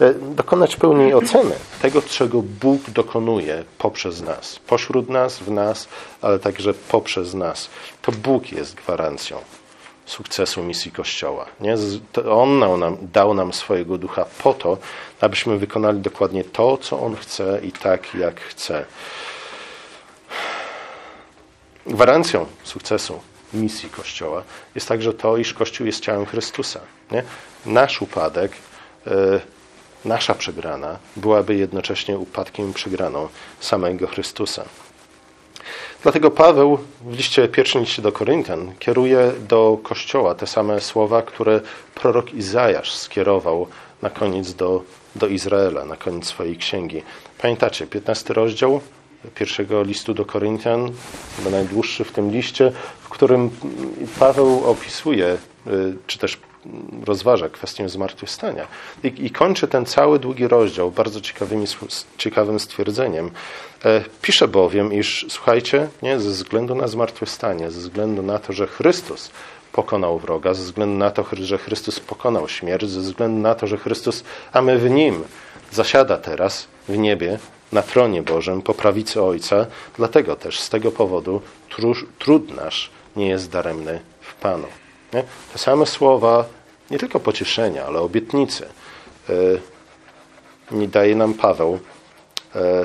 e, 0.00 0.14
dokonać 0.14 0.76
pełnej 0.76 1.14
oceny 1.14 1.54
tego, 1.82 2.02
czego 2.02 2.42
Bóg 2.42 2.90
dokonuje 2.90 3.64
poprzez 3.78 4.22
nas, 4.22 4.58
pośród 4.58 5.08
nas, 5.08 5.38
w 5.38 5.50
nas, 5.50 5.88
ale 6.22 6.38
także 6.38 6.74
poprzez 6.74 7.34
nas. 7.34 7.70
To 8.02 8.12
Bóg 8.12 8.52
jest 8.52 8.74
gwarancją 8.74 9.38
sukcesu 10.06 10.62
misji 10.62 10.92
Kościoła. 10.92 11.46
Nie? 11.60 11.74
On 12.30 12.58
nam, 12.58 12.96
dał 13.12 13.34
nam 13.34 13.52
swojego 13.52 13.98
ducha 13.98 14.24
po 14.42 14.54
to, 14.54 14.78
abyśmy 15.20 15.58
wykonali 15.58 16.00
dokładnie 16.00 16.44
to, 16.44 16.76
co 16.76 17.00
On 17.00 17.16
chce 17.16 17.60
i 17.62 17.72
tak, 17.72 18.14
jak 18.14 18.40
chce. 18.40 18.84
Gwarancją 21.86 22.46
sukcesu 22.64 23.20
misji 23.54 23.90
Kościoła 23.90 24.42
jest 24.74 24.88
także 24.88 25.12
to, 25.12 25.36
iż 25.36 25.54
Kościół 25.54 25.86
jest 25.86 26.00
ciałem 26.00 26.26
Chrystusa. 26.26 26.80
Nie? 27.10 27.22
Nasz 27.66 28.02
upadek, 28.02 28.52
e, 29.06 29.40
nasza 30.04 30.34
przegrana 30.34 30.98
byłaby 31.16 31.54
jednocześnie 31.54 32.18
upadkiem 32.18 32.70
i 32.70 32.72
przegraną 32.72 33.28
samego 33.60 34.06
Chrystusa. 34.06 34.64
Dlatego 36.02 36.30
Paweł 36.30 36.78
w 37.00 37.16
liście, 37.16 37.48
pierwszym 37.48 37.80
liście 37.80 38.02
do 38.02 38.12
Koryntian 38.12 38.72
kieruje 38.78 39.32
do 39.48 39.78
Kościoła 39.82 40.34
te 40.34 40.46
same 40.46 40.80
słowa, 40.80 41.22
które 41.22 41.60
prorok 41.94 42.34
Izajasz 42.34 42.94
skierował 42.94 43.66
na 44.02 44.10
koniec 44.10 44.54
do, 44.54 44.82
do 45.16 45.26
Izraela, 45.26 45.84
na 45.84 45.96
koniec 45.96 46.26
swojej 46.26 46.56
księgi. 46.56 47.02
Pamiętacie, 47.38 47.86
15 47.86 48.34
rozdział, 48.34 48.80
pierwszego 49.34 49.82
listu 49.82 50.14
do 50.14 50.24
Koryntian, 50.24 50.90
chyba 51.36 51.50
najdłuższy 51.50 52.04
w 52.04 52.12
tym 52.12 52.30
liście, 52.30 52.72
w 53.00 53.08
którym 53.08 53.50
Paweł 54.18 54.64
opisuje 54.64 55.36
czy 56.06 56.18
też 56.18 56.38
rozważa 57.04 57.48
kwestię 57.48 57.88
zmartwychwstania. 57.88 58.66
I, 59.04 59.26
I 59.26 59.30
kończy 59.30 59.68
ten 59.68 59.86
cały 59.86 60.18
długi 60.18 60.48
rozdział 60.48 60.90
bardzo 60.90 61.20
ciekawymi, 61.20 61.66
ciekawym 62.18 62.60
stwierdzeniem. 62.60 63.30
E, 63.84 64.04
pisze 64.22 64.48
bowiem, 64.48 64.92
iż 64.92 65.26
słuchajcie, 65.28 65.88
nie, 66.02 66.20
ze 66.20 66.30
względu 66.30 66.74
na 66.74 66.88
zmartwychwstanie, 66.88 67.70
ze 67.70 67.80
względu 67.80 68.22
na 68.22 68.38
to, 68.38 68.52
że 68.52 68.66
Chrystus 68.66 69.30
pokonał 69.72 70.18
wroga, 70.18 70.54
ze 70.54 70.62
względu 70.62 70.98
na 70.98 71.10
to, 71.10 71.24
że 71.32 71.58
Chrystus 71.58 72.00
pokonał 72.00 72.48
śmierć, 72.48 72.90
ze 72.90 73.00
względu 73.00 73.42
na 73.42 73.54
to, 73.54 73.66
że 73.66 73.78
Chrystus, 73.78 74.24
a 74.52 74.62
my 74.62 74.78
w 74.78 74.90
Nim, 74.90 75.24
zasiada 75.72 76.16
teraz 76.16 76.66
w 76.88 76.98
niebie, 76.98 77.38
na 77.72 77.82
tronie 77.82 78.22
Bożym, 78.22 78.62
po 78.62 78.74
prawicy 78.74 79.22
Ojca. 79.22 79.66
Dlatego 79.96 80.36
też 80.36 80.60
z 80.60 80.68
tego 80.68 80.92
powodu 80.92 81.40
trud 82.18 82.56
nasz 82.56 82.90
nie 83.16 83.28
jest 83.28 83.50
daremny 83.50 84.00
w 84.20 84.34
Panu. 84.34 84.66
Nie? 85.12 85.24
Te 85.52 85.58
same 85.58 85.86
słowa, 85.86 86.44
nie 86.90 86.98
tylko 86.98 87.20
pocieszenia, 87.20 87.84
ale 87.84 88.00
obietnice, 88.00 88.68
nie 90.70 90.88
daje 90.88 91.16
nam 91.16 91.34
Paweł. 91.34 91.78
E, 92.54 92.84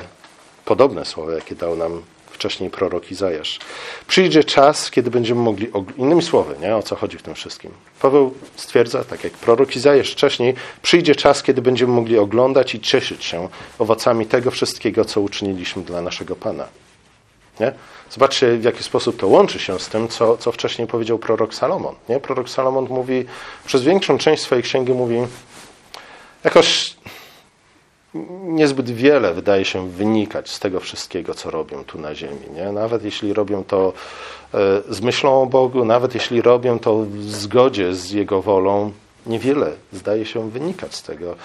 podobne 0.66 1.06
słowa, 1.06 1.34
jakie 1.34 1.56
dał 1.56 1.76
nam 1.76 2.02
wcześniej 2.38 2.70
prorok 2.70 3.12
Izajasz. 3.12 3.60
Przyjdzie 4.08 4.44
czas, 4.44 4.92
kiedy 4.92 5.12
będziemy 5.12 5.42
mogli, 5.42 5.72
innymi 5.98 6.22
słowy, 6.22 6.56
nie? 6.62 6.76
o 6.76 6.84
co 6.84 6.96
chodzi 6.96 7.18
w 7.18 7.22
tym 7.22 7.36
wszystkim. 7.36 7.72
Paweł 8.02 8.34
stwierdza, 8.56 9.04
tak 9.04 9.24
jak 9.24 9.34
prorok 9.34 9.76
Izajasz 9.76 10.12
wcześniej, 10.12 10.56
przyjdzie 10.82 11.16
czas, 11.16 11.44
kiedy 11.44 11.62
będziemy 11.62 11.94
mogli 11.94 12.18
oglądać 12.18 12.76
i 12.76 12.80
cieszyć 12.80 13.26
się 13.26 13.50
owocami 13.80 14.26
tego 14.26 14.52
wszystkiego, 14.52 15.06
co 15.06 15.22
uczyniliśmy 15.22 15.84
dla 15.84 16.02
naszego 16.02 16.36
Pana. 16.36 16.68
Nie? 17.60 17.74
Zobaczcie, 18.10 18.58
w 18.58 18.64
jaki 18.64 18.84
sposób 18.84 19.20
to 19.20 19.28
łączy 19.28 19.60
się 19.60 19.80
z 19.80 19.88
tym, 19.90 20.08
co, 20.08 20.38
co 20.38 20.52
wcześniej 20.52 20.88
powiedział 20.88 21.20
prorok 21.20 21.54
Salomon. 21.54 21.96
Nie? 22.10 22.20
Prorok 22.20 22.50
Salomon 22.50 22.88
mówi, 22.90 23.26
przez 23.66 23.84
większą 23.84 24.18
część 24.18 24.44
swojej 24.44 24.64
księgi 24.64 24.94
mówi, 24.94 25.18
jakoś 26.44 26.97
niezbyt 28.44 28.90
wiele 28.92 29.34
wydaje 29.34 29.66
się 29.66 29.90
wynikać 29.90 30.50
z 30.50 30.60
tego 30.60 30.80
wszystkiego, 30.80 31.34
co 31.34 31.52
robią 31.52 31.84
tu 31.84 32.00
na 32.00 32.16
ziemi. 32.16 32.50
Nie? 32.54 32.72
Nawet 32.72 33.04
jeśli 33.04 33.34
robią 33.34 33.64
to 33.64 33.94
e, 34.54 34.58
z 34.90 35.02
myślą 35.02 35.42
o 35.42 35.46
Bogu, 35.46 35.86
nawet 35.86 36.14
jeśli 36.14 36.42
robią 36.42 36.80
to 36.80 36.98
w 36.98 37.24
zgodzie 37.24 37.96
z 37.96 38.12
Jego 38.12 38.42
wolą, 38.42 38.92
niewiele 39.26 39.72
zdaje 39.94 40.26
się 40.26 40.50
wynikać 40.50 40.96
z 40.96 41.04
tego. 41.04 41.36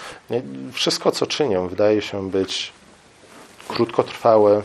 Wszystko, 0.73 1.13
co 1.13 1.27
czynią, 1.27 1.69
wydaje 1.69 2.03
się 2.03 2.31
być 2.31 2.73
krótkotrwałe, 3.69 4.63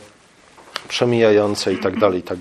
przemijające 0.87 1.73
i 1.73 1.77
tak 1.77 1.99
dalej, 1.99 2.19
i 2.19 2.23
tak. 2.23 2.37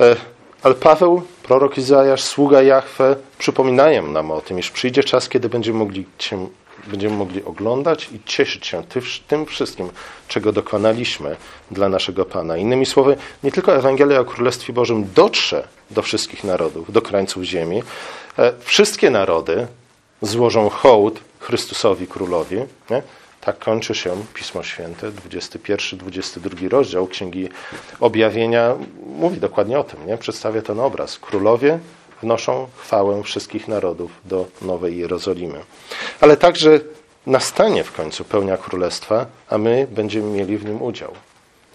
E, 0.00 0.16
ale 0.62 0.74
Paweł, 0.74 1.22
prorok 1.42 1.78
Izajasz, 1.78 2.22
sługa 2.22 2.62
Jahwe 2.62 3.16
przypominają 3.38 4.08
nam 4.08 4.30
o 4.30 4.40
tym, 4.40 4.58
iż 4.58 4.70
przyjdzie 4.70 5.04
czas, 5.04 5.28
kiedy 5.28 5.48
będziemy 5.48 5.78
mogli, 5.78 6.06
się, 6.18 6.48
będziemy 6.86 7.16
mogli 7.16 7.44
oglądać 7.44 8.08
i 8.12 8.20
cieszyć 8.24 8.66
się 8.66 8.82
tym 9.28 9.46
wszystkim, 9.46 9.90
czego 10.28 10.52
dokonaliśmy 10.52 11.36
dla 11.70 11.88
naszego 11.88 12.24
Pana. 12.24 12.56
Innymi 12.56 12.86
słowy, 12.86 13.16
nie 13.44 13.52
tylko 13.52 13.76
Ewangelia 13.76 14.20
o 14.20 14.24
Królestwie 14.24 14.72
Bożym 14.72 15.12
dotrze 15.14 15.68
do 15.90 16.02
wszystkich 16.02 16.44
narodów, 16.44 16.92
do 16.92 17.02
krańców 17.02 17.42
ziemi. 17.42 17.82
E, 18.38 18.52
wszystkie 18.60 19.10
narody 19.10 19.66
złożą 20.22 20.68
hołd 20.68 21.20
Chrystusowi 21.40 22.06
Królowi. 22.06 22.56
Nie? 22.90 23.02
Tak 23.40 23.58
kończy 23.58 23.94
się 23.94 24.16
Pismo 24.34 24.62
Święte, 24.62 25.10
21-22 25.10 26.68
rozdział 26.68 27.06
Księgi 27.06 27.48
Objawienia 28.00 28.74
mówi 29.06 29.40
dokładnie 29.40 29.78
o 29.78 29.84
tym, 29.84 30.06
nie? 30.06 30.18
przedstawia 30.18 30.62
ten 30.62 30.80
obraz. 30.80 31.18
Królowie 31.18 31.78
wnoszą 32.22 32.68
chwałę 32.76 33.22
wszystkich 33.22 33.68
narodów 33.68 34.10
do 34.24 34.46
Nowej 34.62 34.98
Jerozolimy. 34.98 35.60
Ale 36.20 36.36
także 36.36 36.80
nastanie 37.26 37.84
w 37.84 37.92
końcu 37.92 38.24
pełnia 38.24 38.56
królestwa, 38.56 39.26
a 39.48 39.58
my 39.58 39.86
będziemy 39.90 40.30
mieli 40.30 40.58
w 40.58 40.64
nim 40.64 40.82
udział. 40.82 41.12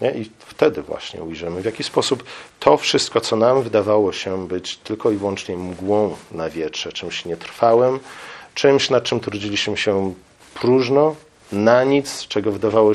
Nie? 0.00 0.10
I 0.10 0.30
wtedy 0.38 0.82
właśnie 0.82 1.22
ujrzymy, 1.22 1.62
w 1.62 1.64
jaki 1.64 1.84
sposób 1.84 2.24
to 2.60 2.76
wszystko, 2.76 3.20
co 3.20 3.36
nam 3.36 3.62
wydawało 3.62 4.12
się 4.12 4.48
być 4.48 4.76
tylko 4.76 5.10
i 5.10 5.16
wyłącznie 5.16 5.56
mgłą 5.56 6.16
na 6.32 6.50
wietrze, 6.50 6.92
czymś 6.92 7.24
nietrwałym, 7.24 8.00
czymś, 8.54 8.90
nad 8.90 9.04
czym 9.04 9.20
trudziliśmy 9.20 9.76
się 9.76 10.14
próżno, 10.54 11.14
na 11.52 11.84
nic, 11.84 12.08
z 12.08 12.28
czego 12.28 12.52
wydawało 12.52 12.92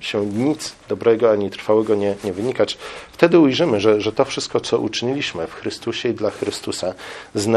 się 0.00 0.26
nic 0.26 0.74
dobrego 0.88 1.30
ani 1.30 1.50
trwałego 1.50 1.94
nie, 1.94 2.14
nie 2.24 2.32
wynikać, 2.32 2.78
wtedy 3.12 3.38
ujrzymy, 3.38 3.80
że, 3.80 4.00
że 4.00 4.12
to 4.12 4.24
wszystko, 4.24 4.60
co 4.60 4.78
uczyniliśmy 4.78 5.46
w 5.46 5.54
Chrystusie 5.54 6.08
i 6.08 6.14
dla 6.14 6.30
Chrystusa, 6.30 6.94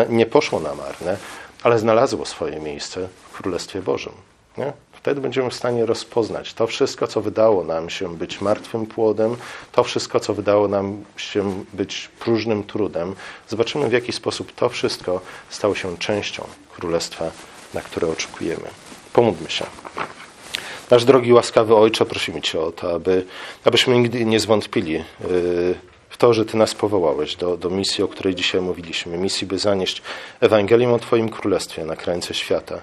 nie 0.09 0.25
poszło 0.25 0.59
na 0.59 0.75
marne, 0.75 1.17
ale 1.63 1.79
znalazło 1.79 2.25
swoje 2.25 2.59
miejsce 2.59 3.07
w 3.31 3.37
Królestwie 3.37 3.81
Bożym. 3.81 4.13
Nie? 4.57 4.73
Wtedy 4.93 5.21
będziemy 5.21 5.49
w 5.49 5.55
stanie 5.55 5.85
rozpoznać 5.85 6.53
to 6.53 6.67
wszystko, 6.67 7.07
co 7.07 7.21
wydało 7.21 7.63
nam 7.63 7.89
się 7.89 8.17
być 8.17 8.41
martwym 8.41 8.85
płodem, 8.85 9.35
to 9.71 9.83
wszystko, 9.83 10.19
co 10.19 10.33
wydało 10.33 10.67
nam 10.67 11.03
się 11.17 11.63
być 11.73 12.09
próżnym 12.19 12.63
trudem. 12.63 13.15
Zobaczymy, 13.47 13.89
w 13.89 13.93
jaki 13.93 14.11
sposób 14.11 14.51
to 14.51 14.69
wszystko 14.69 15.21
stało 15.49 15.75
się 15.75 15.97
częścią 15.97 16.47
Królestwa, 16.75 17.31
na 17.73 17.81
które 17.81 18.07
oczekujemy. 18.07 18.67
Pomódlmy 19.13 19.49
się. 19.49 19.65
Nasz 20.91 21.05
drogi 21.05 21.33
łaskawy 21.33 21.75
Ojcze, 21.75 22.05
prosimy 22.05 22.41
Cię 22.41 22.61
o 22.61 22.71
to, 22.71 22.93
aby, 22.93 23.25
abyśmy 23.65 23.97
nigdy 23.97 24.25
nie 24.25 24.39
zwątpili 24.39 24.95
y, 24.95 25.03
w 26.09 26.17
to, 26.17 26.33
że 26.33 26.45
Ty 26.45 26.57
nas 26.57 26.75
powołałeś 26.75 27.35
do, 27.35 27.57
do 27.57 27.69
misji, 27.69 28.03
o 28.03 28.07
której 28.07 28.35
dzisiaj 28.35 28.61
mówiliśmy. 28.61 29.17
Misji, 29.17 29.47
by 29.47 29.59
zanieść 29.59 30.01
Ewangelię 30.39 30.89
o 30.89 30.99
Twoim 30.99 31.29
Królestwie 31.29 31.85
na 31.85 31.95
krańce 31.95 32.33
świata. 32.33 32.81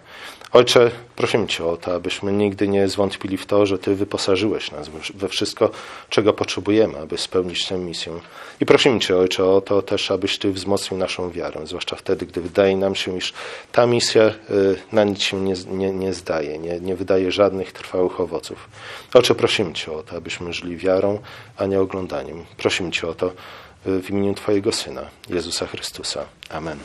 Ojcze, 0.53 0.91
prosimy 1.17 1.47
Cię 1.47 1.65
o 1.65 1.77
to, 1.77 1.95
abyśmy 1.95 2.33
nigdy 2.33 2.69
nie 2.69 2.89
zwątpili 2.89 3.37
w 3.37 3.47
to, 3.47 3.67
że 3.67 3.79
Ty 3.79 3.95
wyposażyłeś 3.95 4.71
nas 4.71 4.89
we 5.15 5.29
wszystko, 5.29 5.71
czego 6.09 6.33
potrzebujemy, 6.33 6.99
aby 6.99 7.19
spełnić 7.19 7.67
tę 7.67 7.79
misję. 7.79 8.13
I 8.61 8.67
prosimy 8.67 9.01
Cię, 9.01 9.17
Ojcze, 9.17 9.45
o 9.45 9.61
to 9.61 9.83
też, 9.83 10.11
abyś 10.11 10.39
Ty 10.39 10.53
wzmocnił 10.53 11.01
naszą 11.01 11.31
wiarę, 11.31 11.61
zwłaszcza 11.67 11.97
wtedy, 11.97 12.27
gdy 12.27 12.41
wydaje 12.41 12.77
nam 12.77 12.95
się, 12.95 13.17
iż 13.17 13.33
ta 13.73 13.87
misja 13.87 14.23
y, 14.23 14.35
na 14.93 15.05
nic 15.05 15.23
się 15.23 15.41
nie, 15.41 15.55
nie, 15.71 15.91
nie 15.91 16.15
zdaje, 16.15 16.59
nie, 16.59 16.81
nie 16.81 16.97
wydaje 16.97 17.33
żadnych 17.33 17.73
trwałych 17.73 18.21
owoców. 18.21 18.69
Ojcze, 19.15 19.35
prosimy 19.35 19.73
Cię 19.73 19.93
o 19.93 20.03
to, 20.03 20.17
abyśmy 20.17 20.53
żyli 20.53 20.77
wiarą, 20.77 21.19
a 21.57 21.67
nie 21.67 21.81
oglądaniem. 21.81 22.45
Prosimy 22.57 22.91
Cię 22.91 23.09
o 23.09 23.15
to 23.17 23.33
w 23.87 24.11
imieniu 24.11 24.35
Twojego 24.35 24.73
Syna, 24.73 25.07
Jezusa 25.29 25.67
Chrystusa. 25.67 26.25
Amen. 26.51 26.79